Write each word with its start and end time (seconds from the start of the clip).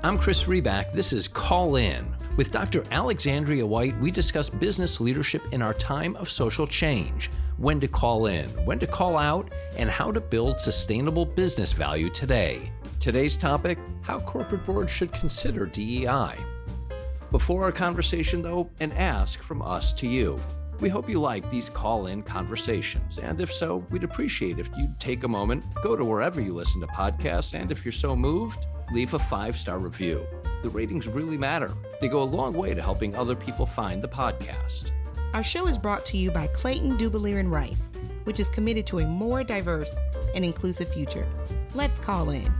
I'm 0.00 0.16
Chris 0.16 0.44
Reback. 0.44 0.92
This 0.92 1.12
is 1.12 1.26
Call 1.26 1.74
In. 1.74 2.14
With 2.36 2.52
Dr. 2.52 2.84
Alexandria 2.92 3.66
White, 3.66 3.98
we 3.98 4.12
discuss 4.12 4.48
business 4.48 5.00
leadership 5.00 5.42
in 5.50 5.60
our 5.60 5.74
time 5.74 6.14
of 6.14 6.30
social 6.30 6.68
change 6.68 7.32
when 7.56 7.80
to 7.80 7.88
call 7.88 8.26
in, 8.26 8.48
when 8.64 8.78
to 8.78 8.86
call 8.86 9.18
out, 9.18 9.50
and 9.76 9.90
how 9.90 10.12
to 10.12 10.20
build 10.20 10.60
sustainable 10.60 11.26
business 11.26 11.72
value 11.72 12.08
today. 12.10 12.70
Today's 13.00 13.36
topic 13.36 13.76
how 14.02 14.20
corporate 14.20 14.64
boards 14.64 14.92
should 14.92 15.12
consider 15.12 15.66
DEI. 15.66 16.36
Before 17.32 17.64
our 17.64 17.72
conversation, 17.72 18.40
though, 18.40 18.70
an 18.78 18.92
ask 18.92 19.42
from 19.42 19.62
us 19.62 19.92
to 19.94 20.06
you. 20.06 20.38
We 20.78 20.88
hope 20.88 21.08
you 21.08 21.20
like 21.20 21.50
these 21.50 21.68
call 21.68 22.06
in 22.06 22.22
conversations. 22.22 23.18
And 23.18 23.40
if 23.40 23.52
so, 23.52 23.84
we'd 23.90 24.04
appreciate 24.04 24.60
if 24.60 24.70
you'd 24.76 25.00
take 25.00 25.24
a 25.24 25.28
moment, 25.28 25.64
go 25.82 25.96
to 25.96 26.04
wherever 26.04 26.40
you 26.40 26.54
listen 26.54 26.80
to 26.82 26.86
podcasts, 26.86 27.60
and 27.60 27.72
if 27.72 27.84
you're 27.84 27.90
so 27.90 28.14
moved, 28.14 28.64
leave 28.92 29.14
a 29.14 29.18
five 29.18 29.56
star 29.56 29.78
review. 29.78 30.26
The 30.62 30.70
ratings 30.70 31.06
really 31.06 31.38
matter, 31.38 31.72
they 32.00 32.08
go 32.08 32.22
a 32.22 32.24
long 32.24 32.54
way 32.54 32.74
to 32.74 32.82
helping 32.82 33.14
other 33.14 33.36
people 33.36 33.66
find 33.66 34.02
the 34.02 34.08
podcast. 34.08 34.90
Our 35.34 35.42
show 35.42 35.68
is 35.68 35.78
brought 35.78 36.04
to 36.06 36.16
you 36.16 36.30
by 36.30 36.46
Clayton 36.48 36.98
Dubilier 36.98 37.38
and 37.38 37.52
Rice, 37.52 37.92
which 38.24 38.40
is 38.40 38.48
committed 38.48 38.86
to 38.88 39.00
a 39.00 39.06
more 39.06 39.44
diverse 39.44 39.94
and 40.34 40.44
inclusive 40.44 40.92
future. 40.92 41.26
Let's 41.74 41.98
call 41.98 42.30
in. 42.30 42.52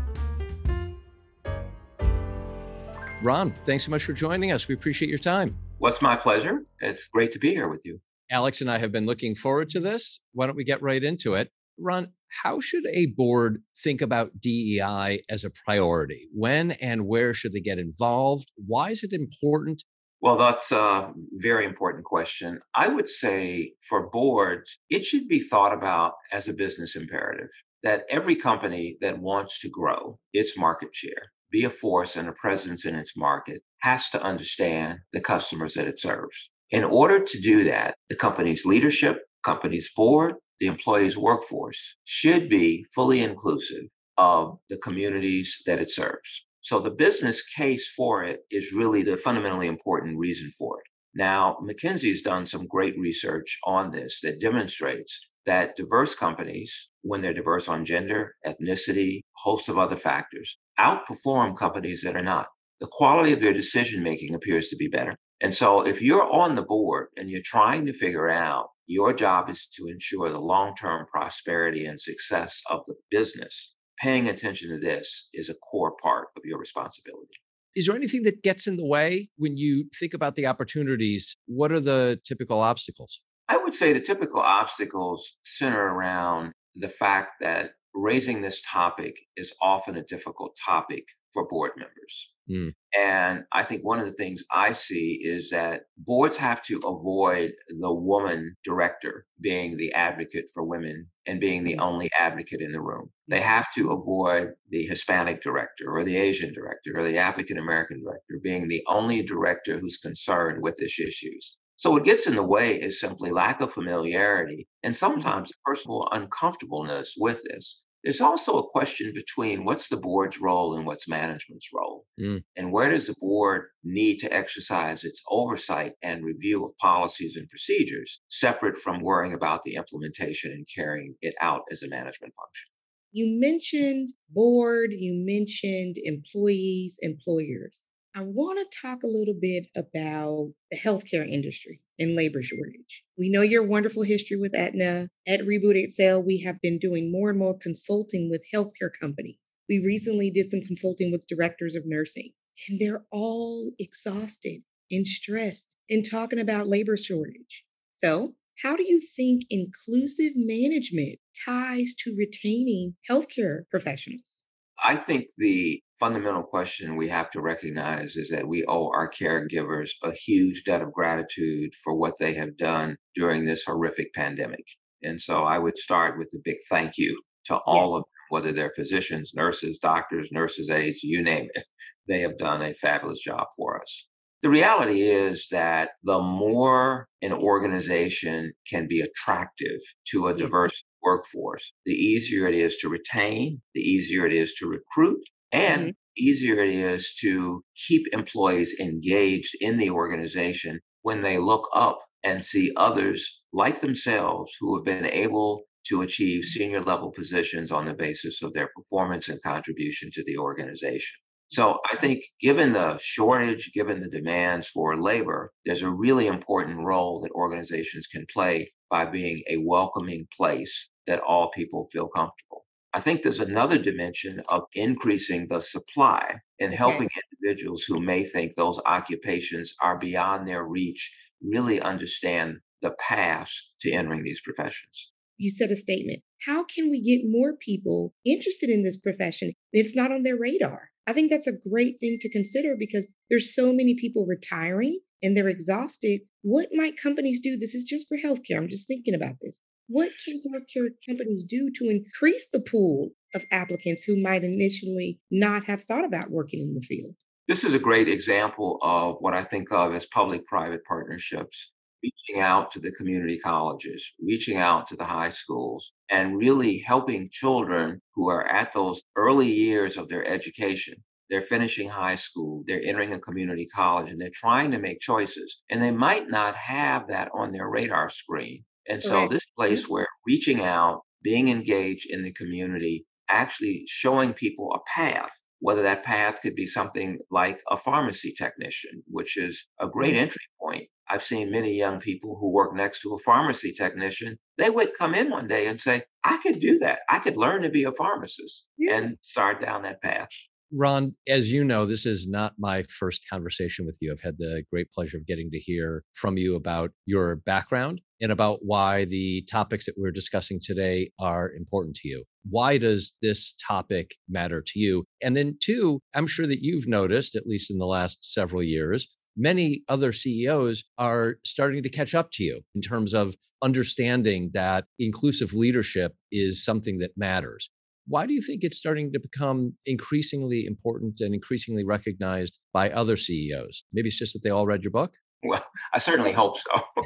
Ron, 3.23 3.53
thanks 3.65 3.85
so 3.85 3.91
much 3.91 4.05
for 4.05 4.13
joining 4.13 4.53
us. 4.53 4.69
We 4.69 4.75
appreciate 4.75 5.09
your 5.09 5.19
time. 5.19 5.57
Well, 5.81 5.91
it's 5.91 6.03
my 6.03 6.15
pleasure. 6.15 6.63
It's 6.81 7.09
great 7.09 7.33
to 7.33 7.39
be 7.39 7.51
here 7.51 7.69
with 7.69 7.85
you. 7.85 8.01
Alex 8.31 8.61
and 8.61 8.71
I 8.71 8.79
have 8.79 8.93
been 8.93 9.07
looking 9.07 9.35
forward 9.35 9.71
to 9.71 9.81
this. 9.81 10.21
Why 10.35 10.47
don't 10.47 10.57
we 10.57 10.65
get 10.65 10.83
right 10.83 11.03
into 11.03 11.35
it? 11.35 11.51
Ron, 11.79 12.13
how 12.43 12.61
should 12.61 12.85
a 12.93 13.07
board 13.07 13.63
think 13.83 14.01
about 14.01 14.41
DEI 14.41 15.23
as 15.29 15.45
a 15.45 15.51
priority? 15.51 16.29
When 16.33 16.73
and 16.73 17.07
where 17.07 17.35
should 17.35 17.53
they 17.53 17.61
get 17.61 17.79
involved? 17.79 18.51
Why 18.57 18.91
is 18.91 19.03
it 19.03 19.13
important? 19.13 19.83
Well, 20.21 20.37
that's 20.37 20.73
a 20.73 21.13
very 21.35 21.65
important 21.65 22.05
question. 22.05 22.59
I 22.75 22.89
would 22.89 23.09
say 23.09 23.75
for 23.89 24.11
boards, 24.11 24.79
it 24.91 25.05
should 25.05 25.29
be 25.29 25.39
thought 25.39 25.73
about 25.73 26.15
as 26.33 26.49
a 26.49 26.53
business 26.53 26.97
imperative 26.97 27.49
that 27.85 28.03
every 28.11 28.35
company 28.35 28.97
that 29.01 29.21
wants 29.21 29.61
to 29.61 29.71
grow 29.71 30.19
its 30.33 30.59
market 30.59 30.89
share, 30.93 31.31
be 31.53 31.65
a 31.65 31.71
force 31.71 32.17
and 32.17 32.29
a 32.29 32.33
presence 32.33 32.85
in 32.85 32.97
its 32.97 33.17
market, 33.17 33.63
has 33.83 34.11
to 34.11 34.23
understand 34.23 34.99
the 35.13 35.21
customers 35.21 35.75
that 35.75 35.87
it 35.87 36.01
serves. 36.01 36.51
In 36.71 36.83
order 36.83 37.23
to 37.23 37.41
do 37.41 37.63
that, 37.65 37.95
the 38.11 38.17
company's 38.17 38.67
leadership, 38.67 39.19
company's 39.45 39.91
board, 39.97 40.35
the 40.61 40.67
employee's 40.67 41.17
workforce 41.17 41.97
should 42.05 42.49
be 42.49 42.85
fully 42.95 43.23
inclusive 43.23 43.85
of 44.17 44.59
the 44.69 44.79
communities 44.79 45.63
that 45.67 45.81
it 45.81 45.91
serves. 45.91 46.47
So 46.61 46.81
the 46.81 46.91
business 46.91 47.43
case 47.45 47.93
for 47.97 48.25
it 48.25 48.41
is 48.51 48.73
really 48.73 49.03
the 49.03 49.17
fundamentally 49.17 49.69
important 49.69 50.19
reason 50.19 50.51
for 50.51 50.81
it. 50.81 50.87
Now, 51.15 51.57
McKinsey's 51.63 52.23
done 52.23 52.45
some 52.45 52.67
great 52.67 52.99
research 52.99 53.59
on 53.65 53.91
this 53.91 54.21
that 54.23 54.41
demonstrates 54.41 55.19
that 55.47 55.77
diverse 55.77 56.15
companies, 56.15 56.89
when 57.03 57.21
they're 57.23 57.33
diverse 57.33 57.69
on 57.69 57.85
gender, 57.85 58.35
ethnicity, 58.47 59.23
host 59.37 59.69
of 59.69 59.79
other 59.79 59.97
factors, 59.97 60.59
outperform 60.79 61.57
companies 61.57 62.03
that 62.03 62.17
are 62.17 62.23
not. 62.23 62.49
The 62.81 62.87
quality 62.87 63.33
of 63.33 63.41
their 63.41 63.55
decision 63.55 64.03
making 64.03 64.35
appears 64.35 64.69
to 64.69 64.77
be 64.77 64.89
better. 64.89 65.17
And 65.41 65.55
so 65.55 65.87
if 65.87 66.03
you're 66.03 66.31
on 66.31 66.55
the 66.55 66.63
board 66.63 67.09
and 67.17 67.31
you're 67.31 67.41
trying 67.45 67.87
to 67.87 67.93
figure 67.93 68.29
out 68.29 68.69
your 68.89 69.13
job 69.13 69.49
is 69.51 69.67
to 69.75 69.87
ensure 69.87 70.31
the 70.31 70.41
long-term 70.41 71.07
prosperity 71.13 71.85
and 71.85 72.01
success 72.01 72.61
of 72.71 72.81
the 72.87 72.95
business, 73.11 73.75
paying 74.01 74.29
attention 74.29 74.71
to 74.71 74.79
this 74.79 75.29
is 75.35 75.49
a 75.49 75.55
core 75.55 75.95
part 76.03 76.29
of 76.37 76.43
your 76.45 76.59
responsibility. 76.59 77.35
Is 77.77 77.87
there 77.87 77.95
anything 77.95 78.23
that 78.23 78.43
gets 78.43 78.67
in 78.67 78.77
the 78.77 78.87
way 78.87 79.29
when 79.37 79.57
you 79.57 79.89
think 80.01 80.15
about 80.15 80.37
the 80.37 80.47
opportunities? 80.47 81.37
What 81.47 81.71
are 81.71 81.81
the 81.81 82.19
typical 82.25 82.61
obstacles? 82.61 83.21
I 83.49 83.59
would 83.59 83.75
say 83.75 83.93
the 83.93 84.01
typical 84.01 84.41
obstacles 84.41 85.37
center 85.45 85.95
around 85.95 86.53
the 86.75 86.89
fact 86.89 87.33
that 87.41 87.73
raising 87.99 88.41
this 88.41 88.63
topic 88.63 89.19
is 89.37 89.53
often 89.61 89.97
a 89.97 90.03
difficult 90.05 90.57
topic 90.65 91.05
for 91.33 91.47
board 91.49 91.73
members. 91.77 92.33
Mm. 92.51 92.73
And 92.97 93.45
I 93.53 93.63
think 93.63 93.85
one 93.85 93.99
of 93.99 94.07
the 94.07 94.13
things 94.13 94.43
I 94.51 94.73
see 94.73 95.21
is 95.23 95.51
that 95.51 95.83
boards 95.99 96.37
have 96.39 96.63
to 96.63 96.81
avoid 96.87 97.53
the 97.69 97.93
woman 97.93 98.57
director 98.65 99.27
being 99.41 99.77
the 99.77 99.93
advocate 99.93 100.47
for 100.55 100.65
women 100.65 101.07
and 101.27 101.41
being 101.41 101.65
the 101.65 101.75
mm. 101.75 101.81
only 101.81 102.09
advocate 102.19 102.61
in 102.61 102.73
the 102.73 102.81
room. 102.81 103.11
They 103.29 103.41
mm. 103.41 103.45
have 103.45 103.67
to 103.75 103.91
avoid 103.91 104.49
the 104.71 104.85
Hispanic 104.85 105.43
director 105.43 105.85
or 105.89 106.05
the 106.05 106.17
Asian 106.17 106.55
director 106.55 106.93
or 106.95 107.05
the 107.05 107.19
African 107.19 107.59
American 107.59 108.03
director 108.03 108.41
being 108.43 108.69
the 108.69 108.83
only 108.89 109.23
director 109.23 109.79
who's 109.79 109.99
concerned 109.99 110.63
with 110.63 110.77
these 110.77 110.99
issues. 110.99 111.59
So 111.77 111.93
what 111.93 112.05
gets 112.05 112.27
in 112.27 112.35
the 112.35 112.43
way 112.43 112.75
is 112.75 112.99
simply 112.99 113.31
lack 113.31 113.61
of 113.61 113.73
familiarity 113.73 114.67
and 114.83 114.95
mm. 114.95 114.99
sometimes 114.99 115.53
personal 115.65 116.09
uncomfortableness 116.13 117.15
with 117.19 117.43
this. 117.45 117.83
There's 118.05 118.21
also 118.21 118.59
a 118.59 118.69
question 118.69 119.13
between 119.15 119.65
what's 119.65 119.89
the 119.89 119.97
board's 119.97 120.41
role 120.41 120.77
and 120.77 120.87
what's 120.87 121.09
management's 121.09 121.69
role. 121.75 122.05
Mm. 122.21 122.45
And 122.57 122.73
where 122.73 122.91
does 122.91 123.09
the 123.09 123.15
board 123.19 123.67
need 123.83 124.19
to 124.19 124.33
exercise 124.33 125.05
its 125.05 125.21
oversight 125.29 125.95
and 126.03 126.25
review 126.25 126.65
of 126.65 126.77
policies 126.79 127.37
and 127.37 127.49
procedures 127.49 128.21
separate 128.29 128.79
from 128.79 129.03
worrying 129.03 129.35
about 129.35 129.65
the 129.65 129.75
implementation 129.75 130.53
and 130.53 130.67
carrying 130.73 131.17
it 131.23 131.35
out 131.41 131.63
as 131.73 131.83
a 131.83 131.89
management 131.89 132.35
function? 132.35 132.69
You 133.11 133.41
mentioned 133.41 134.11
board, 134.31 134.91
you 134.93 135.15
mentioned 135.27 135.97
employees, 135.99 136.99
employers. 137.01 137.83
I 138.15 138.23
want 138.23 138.59
to 138.59 138.79
talk 138.81 139.03
a 139.03 139.09
little 139.09 139.37
bit 139.39 139.67
about 139.77 140.53
the 140.71 140.79
healthcare 140.79 141.31
industry 141.31 141.81
and 141.99 142.17
labor 142.17 142.43
shortage. 142.43 143.05
We 143.17 143.29
know 143.29 143.43
your 143.43 143.63
wonderful 143.63 144.03
history 144.03 144.37
with 144.37 144.55
Aetna. 144.55 145.09
At 145.27 145.41
Reboot 145.41 145.77
Excel, 145.77 146.23
we 146.23 146.39
have 146.41 146.61
been 146.61 146.79
doing 146.79 147.13
more 147.13 147.31
and 147.31 147.39
more 147.39 147.57
consulting 147.57 148.31
with 148.31 148.43
healthcare 148.53 148.91
companies. 149.01 149.39
We 149.69 149.79
recently 149.79 150.31
did 150.31 150.51
some 150.51 150.63
consulting 150.63 151.13
with 151.13 151.27
directors 151.27 151.75
of 151.75 151.85
nursing, 151.85 152.31
and 152.69 152.81
they're 152.81 153.05
all 153.11 153.73
exhausted 153.79 154.63
and 154.91 155.07
stressed 155.07 155.75
and 155.91 156.09
talking 156.09 156.39
about 156.39 156.69
labor 156.69 156.97
shortage. 156.97 157.65
So, 157.93 158.35
how 158.63 158.77
do 158.77 158.83
you 158.83 159.01
think 159.01 159.43
inclusive 159.51 160.33
management 160.35 161.19
ties 161.45 161.95
to 162.01 162.17
retaining 162.17 162.97
healthcare 163.09 163.63
professionals? 163.71 164.38
I 164.85 164.97
think 164.97 165.27
the 165.37 165.83
fundamental 165.99 166.45
question 166.45 166.97
we 166.97 167.09
have 167.09 167.31
to 167.33 167.41
recognize 167.41 168.17
is 168.17 168.29
that 168.31 168.47
we 168.47 168.65
owe 168.69 168.91
our 168.95 169.11
caregivers 169.11 169.91
a 170.05 170.13
huge 170.13 170.63
debt 170.65 170.83
of 170.83 170.93
gratitude 170.93 171.73
for 171.83 171.97
what 171.97 172.15
they 172.21 172.35
have 172.35 172.57
done 172.57 172.97
during 173.17 173.45
this 173.45 173.65
horrific 173.65 174.15
pandemic. 174.15 174.65
And 175.03 175.21
so 175.21 175.43
I 175.43 175.59
would 175.59 175.79
start 175.79 176.19
with 176.19 176.29
a 176.35 176.41
big 176.45 176.59
thank 176.71 176.93
you 176.97 177.21
to 177.47 177.57
all 177.67 177.91
yeah. 177.91 177.97
of 177.97 178.03
them, 178.03 178.05
whether 178.31 178.53
they're 178.53 178.73
physicians, 178.77 179.33
nurses, 179.35 179.79
doctors, 179.79 180.29
nurses' 180.31 180.71
aides, 180.71 181.03
you 181.03 181.23
name 181.23 181.49
it. 181.55 181.65
They 182.07 182.21
have 182.21 182.39
done 182.39 182.63
a 182.63 182.75
fabulous 182.75 183.21
job 183.21 183.47
for 183.57 183.81
us. 183.81 184.07
The 184.43 184.49
reality 184.49 185.03
is 185.03 185.49
that 185.51 185.91
the 186.05 186.21
more 186.21 187.09
an 187.23 187.33
organization 187.33 188.53
can 188.71 188.87
be 188.87 189.01
attractive 189.01 189.81
to 190.13 190.29
a 190.29 190.35
diverse 190.35 190.85
workforce, 191.03 191.73
the 191.87 191.93
easier 191.93 192.47
it 192.47 192.55
is 192.55 192.77
to 192.79 192.89
retain, 192.89 193.61
the 193.75 193.81
easier 193.81 194.27
it 194.27 194.33
is 194.33 194.55
to 194.55 194.67
recruit, 194.67 195.23
and 195.53 195.83
mm-hmm. 195.83 195.91
easier 196.17 196.57
it 196.57 196.71
is 196.71 197.15
to 197.21 197.63
keep 197.87 198.07
employees 198.13 198.75
engaged 198.81 199.55
in 199.61 199.77
the 199.79 199.91
organization 199.91 200.81
when 201.03 201.23
they 201.23 201.39
look 201.39 201.69
up 201.75 201.99
and 202.25 202.45
see 202.45 202.73
others 202.77 203.43
like 203.53 203.81
themselves 203.81 204.53
who 204.61 204.77
have 204.77 204.85
been 204.85 205.07
able 205.07 205.63
to 205.87 206.03
achieve 206.03 206.45
senior 206.45 206.81
level 206.81 207.11
positions 207.11 207.71
on 207.71 207.87
the 207.87 207.95
basis 207.95 208.43
of 208.43 208.53
their 208.53 208.69
performance 208.77 209.29
and 209.29 209.43
contribution 209.43 210.11
to 210.13 210.23
the 210.25 210.37
organization. 210.37 211.17
So 211.51 211.81
I 211.91 211.97
think 211.97 212.25
given 212.41 212.75
the 212.75 212.99
shortage, 212.99 213.73
given 213.73 214.01
the 214.01 214.11
demands 214.11 214.69
for 214.69 215.01
labor, 215.01 215.53
there's 215.65 215.83
a 215.83 215.91
really 215.91 216.27
important 216.27 216.79
role 216.79 217.21
that 217.23 217.33
organizations 217.33 218.07
can 218.07 218.27
play 218.33 218.73
by 218.91 219.07
being 219.07 219.43
a 219.49 219.59
welcoming 219.59 220.27
place 220.37 220.91
that 221.07 221.21
all 221.21 221.51
people 221.51 221.89
feel 221.91 222.09
comfortable. 222.09 222.67
I 222.93 223.01
think 223.01 223.23
there's 223.23 223.41
another 223.41 223.79
dimension 223.79 224.43
of 224.49 224.63
increasing 224.75 225.47
the 225.49 225.61
supply 225.61 226.37
and 226.59 226.75
helping 226.75 227.09
individuals 227.43 227.85
who 227.87 228.01
may 228.01 228.25
think 228.25 228.55
those 228.55 228.81
occupations 228.87 229.75
are 229.83 229.99
beyond 229.99 230.49
their 230.49 230.65
reach 230.65 231.15
really 231.43 231.81
understand 231.81 232.59
the 232.83 232.93
paths 232.99 233.73
to 233.81 233.91
entering 233.91 234.23
these 234.23 234.41
professions. 234.41 235.13
You 235.39 235.51
said 235.53 235.71
a 235.71 235.77
statement. 235.77 236.23
How 236.47 236.65
can 236.65 236.91
we 236.91 237.01
get 237.01 237.29
more 237.29 237.57
people 237.57 238.13
interested 238.25 238.71
in 238.71 238.83
this 238.83 238.99
profession? 238.99 239.53
It's 239.73 239.95
not 239.95 240.11
on 240.11 240.25
their 240.25 240.37
radar. 240.37 240.91
I 241.07 241.13
think 241.13 241.31
that's 241.31 241.47
a 241.47 241.53
great 241.53 242.01
thing 242.01 242.19
to 242.21 242.31
consider 242.31 242.75
because 242.79 243.09
there's 243.31 243.55
so 243.55 243.73
many 243.73 243.97
people 243.99 244.27
retiring 244.27 244.99
and 245.23 245.37
they're 245.37 245.49
exhausted. 245.49 246.21
What 246.43 246.69
might 246.73 247.01
companies 247.01 247.41
do? 247.41 247.57
This 247.57 247.75
is 247.75 247.85
just 247.85 248.07
for 248.09 248.19
healthcare. 248.19 248.57
I'm 248.57 248.69
just 248.69 248.87
thinking 248.87 249.15
about 249.15 249.37
this. 249.41 249.61
What 249.87 250.11
can 250.25 250.43
healthcare 250.53 250.89
companies 251.09 251.45
do 251.45 251.71
to 251.77 251.89
increase 251.89 252.49
the 252.53 252.61
pool 252.61 253.11
of 253.35 253.45
applicants 253.51 254.05
who 254.05 254.21
might 254.21 254.45
initially 254.45 255.19
not 255.31 255.65
have 255.65 255.85
thought 255.85 256.05
about 256.05 256.31
working 256.31 256.61
in 256.61 256.75
the 256.75 256.83
field? 256.83 257.15
This 257.47 257.65
is 257.65 257.73
a 257.73 257.79
great 257.79 258.09
example 258.09 258.79
of 258.83 259.17
what 259.21 259.33
I 259.33 259.43
think 259.43 259.73
of 259.73 259.95
as 259.95 260.05
public 260.05 260.45
private 260.47 260.85
partnerships 260.85 261.71
reaching 262.03 262.43
out 262.43 262.71
to 262.73 262.81
the 262.81 262.93
community 262.93 263.39
colleges, 263.39 264.13
reaching 264.21 264.57
out 264.57 264.87
to 264.89 264.97
the 264.97 265.05
high 265.05 265.31
schools, 265.31 265.93
and 266.11 266.37
really 266.37 266.79
helping 266.79 267.29
children 267.31 268.01
who 268.15 268.29
are 268.29 268.47
at 268.47 268.73
those 268.73 269.03
early 269.17 269.51
years 269.51 269.97
of 269.97 270.09
their 270.09 270.27
education. 270.27 270.95
They're 271.31 271.43
finishing 271.43 271.89
high 271.89 272.15
school, 272.15 272.63
they're 272.67 272.83
entering 272.83 273.13
a 273.13 273.19
community 273.19 273.67
college, 273.67 274.11
and 274.11 274.21
they're 274.21 274.31
trying 274.33 274.71
to 274.73 274.79
make 274.79 275.01
choices. 275.01 275.61
And 275.71 275.83
they 275.83 275.91
might 275.91 276.29
not 276.29 276.55
have 276.57 277.09
that 277.09 277.31
on 277.35 277.53
their 277.53 277.69
radar 277.69 278.09
screen. 278.09 278.65
And 278.89 279.03
so, 279.03 279.15
right. 279.15 279.31
this 279.31 279.45
place 279.57 279.83
mm-hmm. 279.83 279.93
where 279.93 280.07
reaching 280.27 280.63
out, 280.63 281.03
being 281.23 281.49
engaged 281.49 282.07
in 282.09 282.23
the 282.23 282.33
community, 282.33 283.05
actually 283.29 283.85
showing 283.87 284.33
people 284.33 284.73
a 284.73 284.79
path 284.89 285.33
whether 285.61 285.83
that 285.83 286.05
path 286.05 286.41
could 286.41 286.55
be 286.55 286.67
something 286.67 287.19
like 287.31 287.61
a 287.71 287.77
pharmacy 287.77 288.33
technician, 288.33 289.03
which 289.09 289.37
is 289.37 289.67
a 289.81 289.89
great 289.89 290.13
mm-hmm. 290.13 290.23
entry 290.23 290.45
point. 290.61 290.89
I've 291.11 291.23
seen 291.23 291.51
many 291.51 291.77
young 291.77 292.01
people 292.01 292.37
who 292.39 292.53
work 292.53 292.75
next 292.75 293.01
to 293.03 293.15
a 293.15 293.19
pharmacy 293.19 293.73
technician. 293.73 294.39
They 294.57 294.71
would 294.71 294.91
come 294.99 295.15
in 295.15 295.31
one 295.31 295.47
day 295.47 295.67
and 295.67 295.81
say, 295.81 296.03
I 296.25 296.39
could 296.39 296.61
do 296.61 296.79
that. 296.79 297.01
I 297.09 297.19
could 297.19 297.37
learn 297.37 297.63
to 297.63 297.71
be 297.71 297.85
a 297.85 297.93
pharmacist 297.93 298.67
yeah. 298.77 298.97
and 298.97 299.17
start 299.23 299.63
down 299.63 299.83
that 299.83 300.03
path. 300.03 300.29
Ron, 300.71 301.15
as 301.27 301.51
you 301.51 301.65
know, 301.65 301.87
this 301.87 302.05
is 302.05 302.29
not 302.29 302.53
my 302.59 302.85
first 302.91 303.23
conversation 303.31 303.87
with 303.87 303.99
you. 304.03 304.13
I've 304.13 304.21
had 304.21 304.37
the 304.39 304.65
great 304.71 304.91
pleasure 304.91 305.17
of 305.17 305.27
getting 305.27 305.51
to 305.51 305.59
hear 305.59 306.05
from 306.13 306.37
you 306.37 306.57
about 306.57 306.91
your 307.07 307.37
background 307.37 308.03
and 308.21 308.31
about 308.31 308.59
why 308.61 309.07
the 309.07 309.47
topics 309.51 309.87
that 309.87 309.95
we're 309.97 310.11
discussing 310.11 310.61
today 310.63 311.11
are 311.19 311.51
important 311.53 311.97
to 311.97 312.09
you. 312.09 312.25
Why 312.51 312.77
does 312.77 313.17
this 313.23 313.55
topic 313.67 314.17
matter 314.29 314.63
to 314.67 314.79
you? 314.79 315.05
And 315.23 315.37
then, 315.37 315.57
two, 315.63 316.01
I'm 316.15 316.27
sure 316.27 316.47
that 316.47 316.63
you've 316.63 316.89
noticed, 316.89 317.35
at 317.35 317.47
least 317.47 317.71
in 317.71 317.79
the 317.79 317.87
last 317.87 318.19
several 318.23 318.63
years, 318.63 319.09
many 319.39 319.85
other 319.89 320.13
CEOs 320.13 320.85
are 320.99 321.37
starting 321.45 321.83
to 321.85 321.89
catch 321.89 322.15
up 322.15 322.31
to 322.33 322.45
you 322.45 322.61
in 322.75 322.83
terms 322.83 323.15
of 323.15 323.37
understanding 323.63 324.51
that 324.53 324.85
inclusive 324.99 325.55
leadership 325.55 326.15
is 326.31 326.65
something 326.65 326.99
that 326.99 327.13
matters. 327.17 327.71
Why 328.07 328.27
do 328.27 328.33
you 328.33 328.43
think 328.43 328.65
it's 328.65 328.77
starting 328.77 329.13
to 329.13 329.21
become 329.21 329.75
increasingly 329.87 330.65
important 330.65 331.21
and 331.21 331.35
increasingly 331.35 331.85
recognized 331.85 332.59
by 332.73 332.91
other 332.91 333.17
CEOs? 333.17 333.85
Maybe 333.93 334.09
it's 334.09 334.19
just 334.19 334.33
that 334.33 334.43
they 334.43 334.51
all 334.51 334.67
read 334.67 334.83
your 334.83 334.91
book? 334.91 335.15
Well, 335.43 335.65
I 335.95 335.99
certainly 335.99 336.33
hope 336.33 336.57
so. 336.59 337.03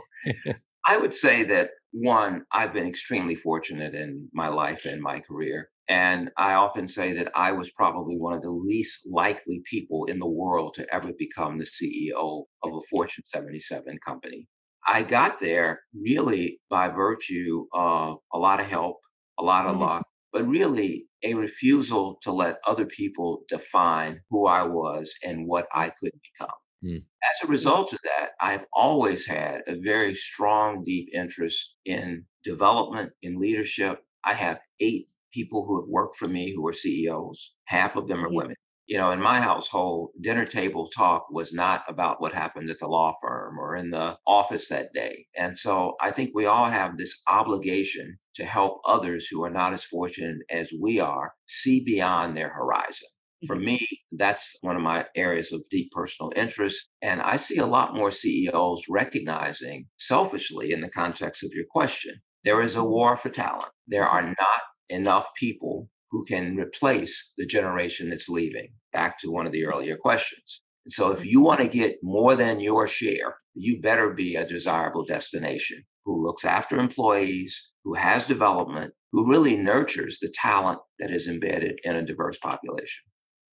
I 0.86 0.96
would 0.96 1.14
say 1.14 1.44
that 1.44 1.70
one, 1.92 2.42
I've 2.52 2.72
been 2.72 2.86
extremely 2.86 3.34
fortunate 3.34 3.94
in 3.94 4.28
my 4.32 4.48
life 4.48 4.84
and 4.84 5.02
my 5.02 5.20
career. 5.20 5.68
And 5.88 6.30
I 6.36 6.54
often 6.54 6.88
say 6.88 7.12
that 7.14 7.32
I 7.34 7.52
was 7.52 7.72
probably 7.72 8.16
one 8.16 8.32
of 8.32 8.42
the 8.42 8.50
least 8.50 9.00
likely 9.10 9.62
people 9.64 10.04
in 10.06 10.18
the 10.18 10.28
world 10.28 10.74
to 10.74 10.94
ever 10.94 11.12
become 11.18 11.58
the 11.58 11.64
CEO 11.64 12.44
of 12.62 12.72
a 12.72 12.80
Fortune 12.90 13.24
77 13.26 13.98
company. 14.06 14.46
I 14.86 15.02
got 15.02 15.38
there 15.40 15.80
really 15.94 16.60
by 16.70 16.88
virtue 16.88 17.66
of 17.72 18.18
a 18.32 18.38
lot 18.38 18.60
of 18.60 18.66
help, 18.66 18.98
a 19.38 19.42
lot 19.42 19.66
of 19.66 19.72
mm-hmm. 19.72 19.82
luck, 19.82 20.06
but 20.32 20.46
really 20.46 21.06
a 21.22 21.34
refusal 21.34 22.18
to 22.22 22.32
let 22.32 22.58
other 22.66 22.86
people 22.86 23.42
define 23.48 24.20
who 24.30 24.46
I 24.46 24.62
was 24.62 25.12
and 25.22 25.46
what 25.46 25.66
I 25.72 25.90
could 25.90 26.12
become. 26.12 26.56
Mm. 26.84 26.96
As 26.96 27.48
a 27.48 27.50
result 27.50 27.92
of 27.92 28.00
that, 28.02 28.30
I've 28.40 28.64
always 28.72 29.24
had 29.26 29.60
a 29.68 29.76
very 29.80 30.14
strong, 30.14 30.82
deep 30.82 31.08
interest 31.14 31.76
in 31.84 32.24
development, 32.42 33.12
in 33.22 33.38
leadership. 33.38 34.00
I 34.24 34.34
have 34.34 34.58
eight 34.80 35.06
people 35.32 35.64
who 35.64 35.80
have 35.80 35.88
worked 35.88 36.16
for 36.16 36.28
me 36.28 36.52
who 36.54 36.66
are 36.66 36.72
CEOs. 36.72 37.52
Half 37.64 37.96
of 37.96 38.06
them 38.06 38.24
are 38.24 38.32
women. 38.32 38.56
You 38.86 38.98
know, 38.98 39.12
in 39.12 39.20
my 39.20 39.40
household, 39.40 40.10
dinner 40.20 40.44
table 40.44 40.88
talk 40.88 41.26
was 41.30 41.52
not 41.52 41.82
about 41.88 42.20
what 42.20 42.32
happened 42.32 42.68
at 42.68 42.78
the 42.78 42.88
law 42.88 43.14
firm 43.22 43.58
or 43.58 43.76
in 43.76 43.90
the 43.90 44.16
office 44.26 44.68
that 44.68 44.92
day. 44.92 45.26
And 45.36 45.56
so 45.56 45.94
I 46.00 46.10
think 46.10 46.32
we 46.34 46.46
all 46.46 46.68
have 46.68 46.96
this 46.96 47.22
obligation 47.28 48.18
to 48.34 48.44
help 48.44 48.80
others 48.84 49.28
who 49.30 49.42
are 49.44 49.50
not 49.50 49.72
as 49.72 49.84
fortunate 49.84 50.38
as 50.50 50.72
we 50.80 50.98
are 50.98 51.32
see 51.46 51.82
beyond 51.84 52.36
their 52.36 52.50
horizon. 52.50 53.08
For 53.46 53.56
mm-hmm. 53.56 53.64
me, 53.64 53.88
that's 54.12 54.56
one 54.60 54.76
of 54.76 54.82
my 54.82 55.06
areas 55.16 55.52
of 55.52 55.64
deep 55.70 55.90
personal 55.92 56.32
interest. 56.36 56.88
And 57.02 57.22
I 57.22 57.36
see 57.36 57.58
a 57.58 57.66
lot 57.66 57.94
more 57.94 58.10
CEOs 58.10 58.84
recognizing 58.88 59.86
selfishly 59.96 60.72
in 60.72 60.80
the 60.80 60.90
context 60.90 61.42
of 61.44 61.52
your 61.54 61.64
question, 61.70 62.14
there 62.44 62.60
is 62.60 62.74
a 62.74 62.84
war 62.84 63.16
for 63.16 63.30
talent. 63.30 63.70
There 63.86 64.06
are 64.06 64.22
not 64.22 64.62
enough 64.92 65.28
people 65.34 65.88
who 66.10 66.24
can 66.24 66.56
replace 66.56 67.32
the 67.38 67.46
generation 67.46 68.10
that's 68.10 68.28
leaving. 68.28 68.68
Back 68.92 69.18
to 69.20 69.30
one 69.30 69.46
of 69.46 69.52
the 69.52 69.62
mm-hmm. 69.62 69.72
earlier 69.72 69.96
questions. 69.96 70.62
And 70.84 70.92
so, 70.92 71.10
if 71.10 71.24
you 71.24 71.40
want 71.40 71.60
to 71.60 71.68
get 71.68 71.96
more 72.02 72.34
than 72.34 72.60
your 72.60 72.86
share, 72.86 73.36
you 73.54 73.80
better 73.80 74.12
be 74.12 74.36
a 74.36 74.46
desirable 74.46 75.04
destination 75.04 75.82
who 76.04 76.24
looks 76.24 76.44
after 76.44 76.76
employees, 76.76 77.72
who 77.84 77.94
has 77.94 78.26
development, 78.26 78.92
who 79.12 79.30
really 79.30 79.56
nurtures 79.56 80.18
the 80.20 80.32
talent 80.34 80.80
that 80.98 81.10
is 81.10 81.28
embedded 81.28 81.78
in 81.84 81.96
a 81.96 82.04
diverse 82.04 82.38
population. 82.38 83.04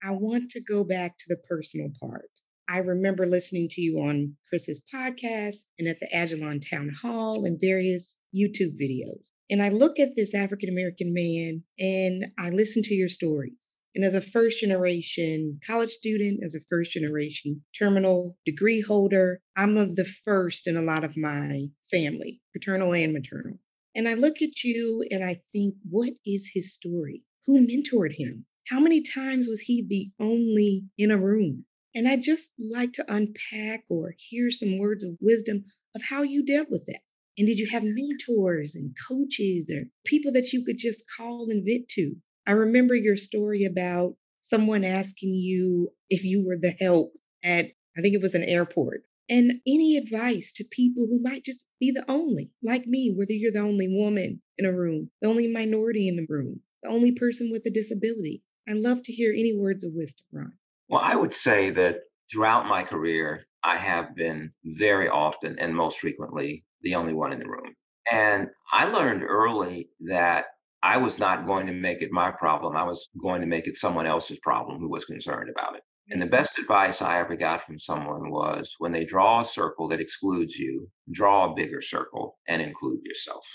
I 0.03 0.11
want 0.11 0.49
to 0.51 0.61
go 0.61 0.83
back 0.83 1.17
to 1.17 1.25
the 1.27 1.37
personal 1.47 1.89
part. 2.01 2.29
I 2.69 2.79
remember 2.79 3.25
listening 3.25 3.67
to 3.71 3.81
you 3.81 3.97
on 3.99 4.35
Chris's 4.47 4.81
podcast 4.93 5.57
and 5.77 5.87
at 5.87 5.99
the 5.99 6.09
Agilon 6.15 6.63
Town 6.67 6.89
Hall 7.01 7.45
and 7.45 7.59
various 7.59 8.17
YouTube 8.35 8.79
videos. 8.79 9.23
And 9.49 9.61
I 9.61 9.69
look 9.69 9.99
at 9.99 10.15
this 10.15 10.35
African 10.35 10.69
American 10.69 11.13
man 11.13 11.63
and 11.79 12.25
I 12.37 12.49
listen 12.49 12.83
to 12.83 12.93
your 12.93 13.09
stories. 13.09 13.67
And 13.95 14.05
as 14.05 14.13
a 14.13 14.21
first 14.21 14.59
generation 14.59 15.59
college 15.65 15.89
student, 15.89 16.41
as 16.43 16.53
a 16.53 16.61
first 16.69 16.91
generation 16.91 17.63
terminal 17.77 18.37
degree 18.45 18.81
holder, 18.81 19.41
I'm 19.57 19.77
of 19.77 19.95
the 19.95 20.05
first 20.05 20.67
in 20.67 20.77
a 20.77 20.81
lot 20.81 21.03
of 21.03 21.17
my 21.17 21.65
family, 21.89 22.41
paternal 22.53 22.93
and 22.93 23.11
maternal. 23.11 23.59
And 23.95 24.07
I 24.07 24.13
look 24.13 24.41
at 24.41 24.63
you 24.63 25.03
and 25.09 25.23
I 25.23 25.41
think, 25.51 25.73
what 25.89 26.13
is 26.25 26.51
his 26.53 26.73
story? 26.73 27.23
Who 27.45 27.67
mentored 27.67 28.13
him? 28.15 28.45
How 28.69 28.79
many 28.79 29.01
times 29.01 29.47
was 29.47 29.61
he 29.61 29.83
the 29.87 30.11
only 30.23 30.83
in 30.97 31.09
a 31.09 31.17
room? 31.17 31.65
And 31.95 32.07
I 32.07 32.17
just 32.17 32.49
like 32.59 32.93
to 32.93 33.13
unpack 33.13 33.83
or 33.89 34.13
hear 34.15 34.51
some 34.51 34.77
words 34.77 35.03
of 35.03 35.17
wisdom 35.19 35.65
of 35.95 36.03
how 36.03 36.21
you 36.21 36.45
dealt 36.45 36.69
with 36.69 36.85
that. 36.85 37.01
And 37.39 37.47
did 37.47 37.57
you 37.57 37.69
have 37.71 37.83
mentors 37.85 38.75
and 38.75 38.93
coaches 39.07 39.71
or 39.73 39.85
people 40.05 40.29
that 40.33 40.51
you 40.51 40.61
could 40.65 40.77
just 40.77 41.05
call 41.15 41.47
and 41.49 41.65
vent 41.65 41.87
to? 41.91 42.17
I 42.45 42.51
remember 42.51 42.95
your 42.95 43.15
story 43.15 43.63
about 43.63 44.15
someone 44.41 44.83
asking 44.83 45.35
you 45.35 45.93
if 46.09 46.25
you 46.25 46.45
were 46.45 46.57
the 46.61 46.75
help 46.81 47.13
at, 47.41 47.67
I 47.97 48.01
think 48.01 48.13
it 48.13 48.21
was 48.21 48.35
an 48.35 48.43
airport. 48.43 49.03
And 49.29 49.61
any 49.65 49.95
advice 49.95 50.51
to 50.57 50.65
people 50.69 51.07
who 51.09 51.21
might 51.21 51.45
just 51.45 51.59
be 51.79 51.91
the 51.91 52.03
only, 52.09 52.51
like 52.61 52.85
me, 52.87 53.13
whether 53.15 53.31
you're 53.31 53.53
the 53.53 53.59
only 53.59 53.87
woman 53.87 54.41
in 54.57 54.65
a 54.65 54.73
room, 54.73 55.09
the 55.21 55.29
only 55.29 55.49
minority 55.49 56.09
in 56.09 56.17
the 56.17 56.25
room, 56.27 56.59
the 56.83 56.89
only 56.89 57.13
person 57.13 57.51
with 57.51 57.65
a 57.65 57.69
disability. 57.69 58.43
I'd 58.67 58.77
love 58.77 59.01
to 59.03 59.13
hear 59.13 59.31
any 59.31 59.55
words 59.55 59.85
of 59.85 59.91
wisdom, 59.93 60.25
Ron. 60.33 60.53
Well, 60.89 61.01
I 61.01 61.15
would 61.15 61.33
say 61.33 61.69
that 61.69 62.01
throughout 62.29 62.67
my 62.67 62.83
career, 62.83 63.45
I 63.63 63.77
have 63.77 64.13
been 64.13 64.51
very 64.65 65.07
often 65.07 65.57
and 65.57 65.73
most 65.73 65.99
frequently 65.99 66.65
the 66.81 66.95
only 66.95 67.13
one 67.13 67.33
in 67.33 67.39
the 67.39 67.47
room. 67.47 67.73
And 68.11 68.47
I 68.71 68.85
learned 68.85 69.23
early 69.23 69.89
that 70.01 70.45
I 70.81 70.97
was 70.97 71.19
not 71.19 71.45
going 71.45 71.67
to 71.67 71.73
make 71.73 72.01
it 72.01 72.11
my 72.11 72.31
problem. 72.31 72.75
I 72.75 72.83
was 72.83 73.09
going 73.21 73.41
to 73.41 73.47
make 73.47 73.67
it 73.67 73.75
someone 73.75 74.05
else's 74.05 74.39
problem 74.39 74.79
who 74.79 74.89
was 74.89 75.05
concerned 75.05 75.49
about 75.49 75.75
it. 75.75 75.81
And 76.11 76.21
the 76.21 76.25
best 76.25 76.57
advice 76.57 77.01
I 77.01 77.19
ever 77.19 77.35
got 77.35 77.61
from 77.61 77.77
someone 77.77 78.31
was 78.31 78.73
when 78.79 78.91
they 78.91 79.05
draw 79.05 79.41
a 79.41 79.45
circle 79.45 79.87
that 79.89 79.99
excludes 79.99 80.57
you, 80.57 80.89
draw 81.11 81.51
a 81.51 81.55
bigger 81.55 81.81
circle 81.81 82.39
and 82.47 82.61
include 82.61 83.01
yourself. 83.03 83.45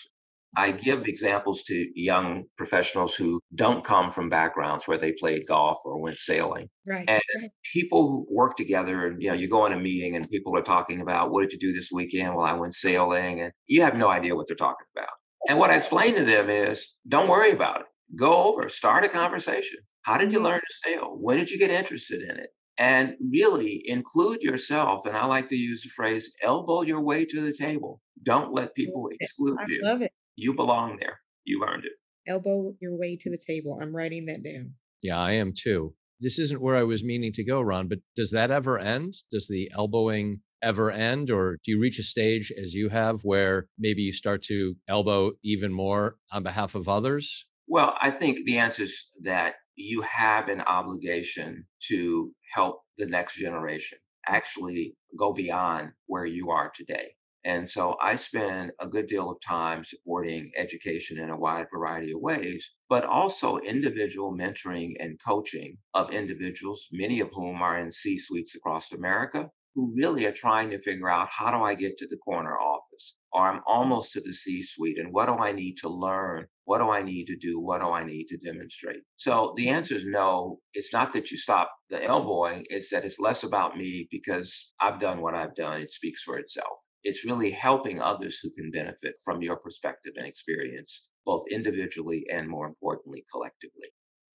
I 0.57 0.71
give 0.73 1.07
examples 1.07 1.63
to 1.65 1.89
young 1.95 2.45
professionals 2.57 3.15
who 3.15 3.41
don't 3.55 3.85
come 3.85 4.13
from 4.13 4.29
backgrounds 4.29 4.87
where 4.87 4.99
they 4.99 5.13
played 5.13 5.47
golf 5.47 5.79
or 5.85 6.01
went 6.01 6.17
sailing. 6.17 6.69
Right. 6.87 7.09
And 7.09 7.23
right. 7.41 7.51
people 7.73 8.07
who 8.09 8.27
work 8.31 8.57
together 8.57 9.07
and 9.07 9.23
you 9.23 9.29
know, 9.29 9.35
you 9.35 9.49
go 9.49 9.67
in 9.67 9.73
a 9.73 9.79
meeting 9.79 10.17
and 10.17 10.29
people 10.29 10.57
are 10.57 10.63
talking 10.63 11.01
about 11.01 11.31
what 11.31 11.43
did 11.43 11.53
you 11.53 11.59
do 11.59 11.73
this 11.73 11.91
weekend? 11.93 12.35
Well, 12.35 12.47
I 12.47 12.53
went 12.53 12.75
sailing 12.75 13.41
and 13.41 13.53
you 13.67 13.83
have 13.83 13.97
no 13.97 14.09
idea 14.09 14.37
what 14.37 14.47
they're 14.47 14.57
talking 14.57 14.87
about. 14.97 15.11
And 15.49 15.59
what 15.59 15.71
I 15.71 15.77
explain 15.77 16.15
to 16.17 16.25
them 16.25 16.49
is 16.49 16.95
don't 17.09 17.29
worry 17.29 17.51
about 17.51 17.81
it. 17.81 17.87
Go 18.17 18.45
over, 18.45 18.69
start 18.69 19.05
a 19.05 19.09
conversation. 19.09 19.79
How 20.03 20.17
did 20.19 20.33
you 20.33 20.39
mm-hmm. 20.39 20.47
learn 20.47 20.61
to 20.61 20.89
sail? 20.89 21.17
When 21.19 21.39
did 21.39 21.51
you 21.51 21.59
get 21.59 21.71
interested 21.71 22.23
in 22.23 22.39
it? 22.39 22.51
And 22.77 23.15
really 23.33 23.83
include 23.85 24.43
yourself. 24.43 25.07
And 25.07 25.17
I 25.17 25.27
like 25.27 25.49
to 25.51 25.57
use 25.57 25.83
the 25.83 25.91
phrase 25.91 26.33
elbow 26.43 26.83
your 26.83 27.01
way 27.01 27.25
to 27.25 27.41
the 27.41 27.53
table. 27.53 28.01
Don't 28.23 28.53
let 28.53 28.75
people 28.75 29.09
exclude 29.21 29.59
I 29.61 29.67
you. 29.69 29.81
Love 29.83 30.03
it. 30.03 30.13
You 30.37 30.55
belong 30.55 30.99
there. 30.99 31.21
You 31.45 31.65
earned 31.67 31.85
it. 31.85 31.93
Elbow 32.27 32.75
your 32.81 32.97
way 32.97 33.17
to 33.17 33.31
the 33.31 33.39
table. 33.39 33.79
I'm 33.81 33.95
writing 33.95 34.27
that 34.27 34.43
down. 34.43 34.73
Yeah, 35.03 35.21
I 35.21 35.33
am 35.33 35.53
too. 35.53 35.95
This 36.21 36.39
isn't 36.39 36.63
where 36.63 36.77
I 36.77 36.85
was 36.85 37.05
meaning 37.05 37.33
to 37.35 37.45
go, 37.45 37.61
Ron, 37.61 37.89
but 37.89 37.99
does 38.17 38.31
that 38.31 38.51
ever 38.51 38.79
end? 38.79 39.15
Does 39.31 39.47
the 39.47 39.71
elbowing 39.75 40.41
ever 40.63 40.91
end? 40.91 41.31
Or 41.31 41.59
do 41.63 41.73
you 41.73 41.81
reach 41.81 41.99
a 41.99 42.03
stage 42.03 42.51
as 42.51 42.73
you 42.73 42.89
have 42.89 43.21
where 43.23 43.67
maybe 43.79 44.03
you 44.03 44.13
start 44.13 44.43
to 44.45 44.77
elbow 44.89 45.33
even 45.43 45.73
more 45.73 46.17
on 46.33 46.43
behalf 46.43 46.75
of 46.75 46.89
others? 46.89 47.45
Well, 47.67 47.95
I 48.01 48.11
think 48.11 48.45
the 48.45 48.59
answer 48.59 48.85
is 48.85 49.11
that 49.23 49.55
you 49.77 50.03
have 50.03 50.49
an 50.49 50.63
obligation 50.63 51.67
to 51.89 52.33
help 52.55 52.83
the 52.99 53.07
next 53.07 53.37
generation 53.37 53.99
mm. 53.99 54.35
actually 54.35 54.97
go 55.19 55.33
beyond 55.33 55.91
where 56.07 56.27
you 56.27 56.51
are 56.51 56.71
today. 56.75 57.15
And 57.45 57.69
so 57.69 57.97
I 58.01 58.17
spend 58.17 58.73
a 58.81 58.87
good 58.87 59.07
deal 59.07 59.31
of 59.31 59.41
time 59.41 59.85
supporting 59.85 60.51
education 60.57 61.19
in 61.19 61.31
a 61.31 61.39
wide 61.39 61.67
variety 61.73 62.13
of 62.13 62.21
ways, 62.21 62.71
but 62.89 63.05
also 63.05 63.59
individual 63.59 64.35
mentoring 64.35 64.95
and 64.99 65.21
coaching 65.27 65.77
of 65.93 66.11
individuals, 66.11 66.89
many 66.91 67.21
of 67.21 67.31
whom 67.33 67.61
are 67.61 67.79
in 67.79 67.93
C 67.93 68.17
suites 68.17 68.55
across 68.55 68.93
America, 68.93 69.51
who 69.75 69.93
really 69.97 70.25
are 70.25 70.33
trying 70.33 70.71
to 70.71 70.81
figure 70.81 71.11
out 71.11 71.29
how 71.29 71.51
do 71.51 71.63
I 71.63 71.75
get 71.75 71.99
to 71.99 72.07
the 72.07 72.17
corner 72.19 72.57
office 72.59 73.17
or 73.33 73.49
I'm 73.49 73.59
mm. 73.59 73.63
almost 73.67 74.13
to 74.13 74.21
the 74.21 74.33
C 74.33 74.63
suite 74.63 74.99
and 74.99 75.13
what 75.13 75.27
do 75.27 75.35
I 75.35 75.53
need 75.53 75.77
to 75.79 75.89
learn? 75.89 76.47
What 76.65 76.79
do 76.79 76.91
I 76.91 77.03
need 77.03 77.27
to 77.27 77.37
do? 77.37 77.61
What 77.61 77.81
do 77.81 77.89
I 77.89 78.05
need 78.05 78.27
to 78.29 78.39
demonstrate? 78.39 79.01
So 79.17 79.53
the 79.57 79.67
mm. 79.67 79.73
answer 79.73 79.97
is 79.97 80.07
no. 80.07 80.61
It's 80.73 80.93
not 80.93 81.13
that 81.13 81.31
you 81.31 81.37
stop 81.37 81.73
the 81.91 82.03
elbowing, 82.03 82.65
it's 82.71 82.91
that 82.91 83.05
it's 83.05 83.19
less 83.19 83.43
about 83.43 83.77
me 83.77 84.09
because 84.11 84.73
I've 84.81 85.01
done 85.01 85.21
what 85.21 85.35
I've 85.35 85.55
done. 85.55 85.81
It 85.81 85.91
speaks 85.91 86.23
for 86.23 86.39
itself. 86.39 86.79
It's 87.05 87.25
really 87.25 87.51
helping 87.51 88.01
others 88.01 88.39
who 88.43 88.51
can 88.51 88.71
benefit 88.71 89.15
from 89.25 89.43
your 89.43 89.57
perspective 89.57 90.15
and 90.17 90.27
experience, 90.27 91.07
both 91.25 91.45
individually 91.51 92.25
and 92.33 92.49
more 92.49 92.67
importantly, 92.67 93.25
collectively. 93.31 93.89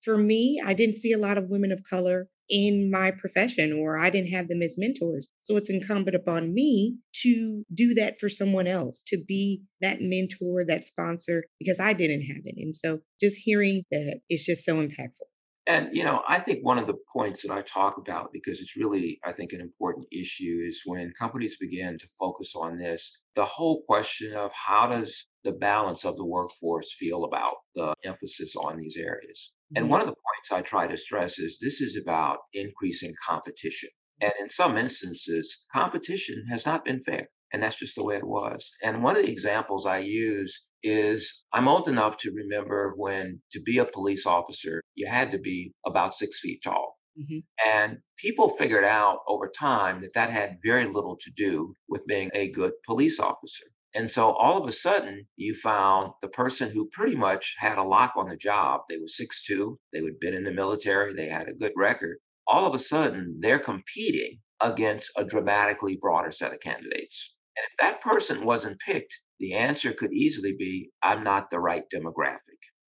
For 0.04 0.18
me, 0.18 0.62
I 0.66 0.74
didn't 0.74 0.96
see 0.96 1.12
a 1.12 1.18
lot 1.18 1.38
of 1.38 1.50
women 1.50 1.72
of 1.72 1.82
color 1.90 2.30
in 2.50 2.90
my 2.90 3.12
profession 3.12 3.74
or 3.74 3.98
I 4.00 4.10
didn't 4.10 4.32
have 4.32 4.48
them 4.48 4.62
as 4.62 4.76
mentors. 4.78 5.28
So 5.42 5.58
it's 5.58 5.70
incumbent 5.70 6.16
upon 6.16 6.54
me 6.54 6.98
to 7.22 7.64
do 7.74 7.94
that 7.96 8.20
for 8.20 8.30
someone 8.30 8.66
else, 8.66 9.04
to 9.08 9.18
be 9.28 9.64
that 9.82 10.00
mentor, 10.02 10.64
that 10.68 10.86
sponsor, 10.86 11.44
because 11.60 11.80
I 11.80 11.94
didn't 11.94 12.24
have 12.24 12.42
it. 12.46 12.56
And 12.58 12.76
so 12.76 13.00
just 13.22 13.38
hearing 13.44 13.84
that 13.92 14.22
is 14.30 14.44
just 14.44 14.64
so 14.64 14.76
impactful. 14.76 15.28
And, 15.68 15.90
you 15.92 16.04
know, 16.04 16.24
I 16.28 16.40
think 16.40 16.66
one 16.66 16.80
of 16.80 16.88
the 16.88 16.98
points 17.14 17.44
that 17.44 17.54
I 17.54 17.62
talk 17.62 17.98
about, 17.98 18.30
because 18.34 18.60
it's 18.60 18.76
really, 18.76 19.20
I 19.24 19.34
think, 19.34 19.54
an 19.54 19.62
important 19.62 20.08
issue, 20.12 20.64
is 20.66 20.82
when 20.86 21.14
companies 21.20 21.58
begin 21.60 21.98
to 22.00 22.08
focus 22.20 22.54
on 22.56 22.78
this, 22.80 23.22
the 23.36 23.46
whole 23.46 23.84
question 23.88 24.34
of 24.34 24.52
how 24.54 24.88
does 24.88 25.28
the 25.44 25.52
balance 25.52 26.06
of 26.06 26.18
the 26.18 26.26
workforce 26.26 26.94
feel 26.98 27.24
about 27.24 27.56
the 27.76 27.94
emphasis 28.04 28.56
on 28.56 28.78
these 28.78 28.98
areas. 28.98 29.54
And 29.76 29.84
mm-hmm. 29.84 29.92
one 29.92 30.02
of 30.02 30.08
the 30.08 30.14
points 30.14 30.52
I 30.52 30.62
try 30.62 30.88
to 30.88 30.98
stress 30.98 31.38
is 31.38 31.60
this 31.62 31.82
is 31.82 31.96
about 31.96 32.40
increasing 32.54 33.14
competition. 33.26 33.90
And 34.22 34.34
in 34.42 34.50
some 34.50 34.78
instances, 34.78 35.66
competition 35.74 36.46
has 36.50 36.66
not 36.66 36.84
been 36.84 37.02
fair. 37.04 37.28
And 37.54 37.64
that's 37.64 37.80
just 37.80 37.96
the 37.96 38.04
way 38.04 38.18
it 38.18 38.28
was. 38.28 38.72
And 38.84 39.04
one 39.04 39.16
of 39.16 39.24
the 39.24 39.32
examples 39.32 39.86
I 39.86 40.00
use 40.00 40.66
is 40.84 41.44
I'm 41.54 41.68
old 41.68 41.88
enough 41.88 42.18
to 42.18 42.32
remember 42.32 42.94
when 42.96 43.42
to 43.52 43.62
be 43.62 43.78
a 43.78 43.86
police 43.86 44.26
officer, 44.26 44.82
you 44.96 45.08
had 45.08 45.32
to 45.32 45.40
be 45.40 45.74
about 45.86 46.16
six 46.16 46.40
feet 46.40 46.62
tall. 46.64 46.98
Mm-hmm. 47.20 47.40
And 47.68 47.98
people 48.18 48.50
figured 48.50 48.86
out 48.86 49.20
over 49.28 49.50
time 49.50 50.02
that 50.02 50.14
that 50.14 50.30
had 50.30 50.58
very 50.64 50.86
little 50.86 51.18
to 51.20 51.32
do 51.36 51.74
with 51.90 52.06
being 52.08 52.30
a 52.34 52.52
good 52.52 52.72
police 52.86 53.20
officer. 53.20 53.66
And 53.96 54.10
so 54.10 54.32
all 54.34 54.62
of 54.62 54.68
a 54.68 54.72
sudden, 54.72 55.26
you 55.36 55.56
found 55.56 56.12
the 56.22 56.28
person 56.28 56.70
who 56.70 56.90
pretty 56.92 57.16
much 57.16 57.56
had 57.58 57.80
a 57.80 57.84
lock 57.84 58.14
on 58.16 58.30
the 58.30 58.38
job. 58.38 58.82
They 58.88 58.98
were 58.98 59.08
six-two, 59.08 59.80
they 59.92 60.00
had 60.00 60.20
been 60.22 60.36
in 60.36 60.44
the 60.44 60.52
military, 60.52 61.14
they 61.14 61.28
had 61.28 61.48
a 61.50 61.54
good 61.54 61.72
record. 61.76 62.18
All 62.46 62.68
of 62.68 62.76
a 62.76 62.80
sudden, 62.80 63.38
they're 63.40 63.60
competing 63.60 64.40
against 64.62 65.12
a 65.18 65.24
dramatically 65.24 65.98
broader 66.00 66.32
set 66.32 66.54
of 66.54 66.60
candidates. 66.60 67.36
And 67.60 67.68
if 67.70 67.78
that 67.80 68.02
person 68.02 68.46
wasn't 68.46 68.80
picked, 68.80 69.20
the 69.40 69.54
answer 69.54 69.92
could 69.92 70.14
easily 70.14 70.56
be 70.58 70.92
I'm 71.04 71.24
not 71.24 71.50
the 71.50 71.60
right 71.60 71.84
demographic. 71.94 72.40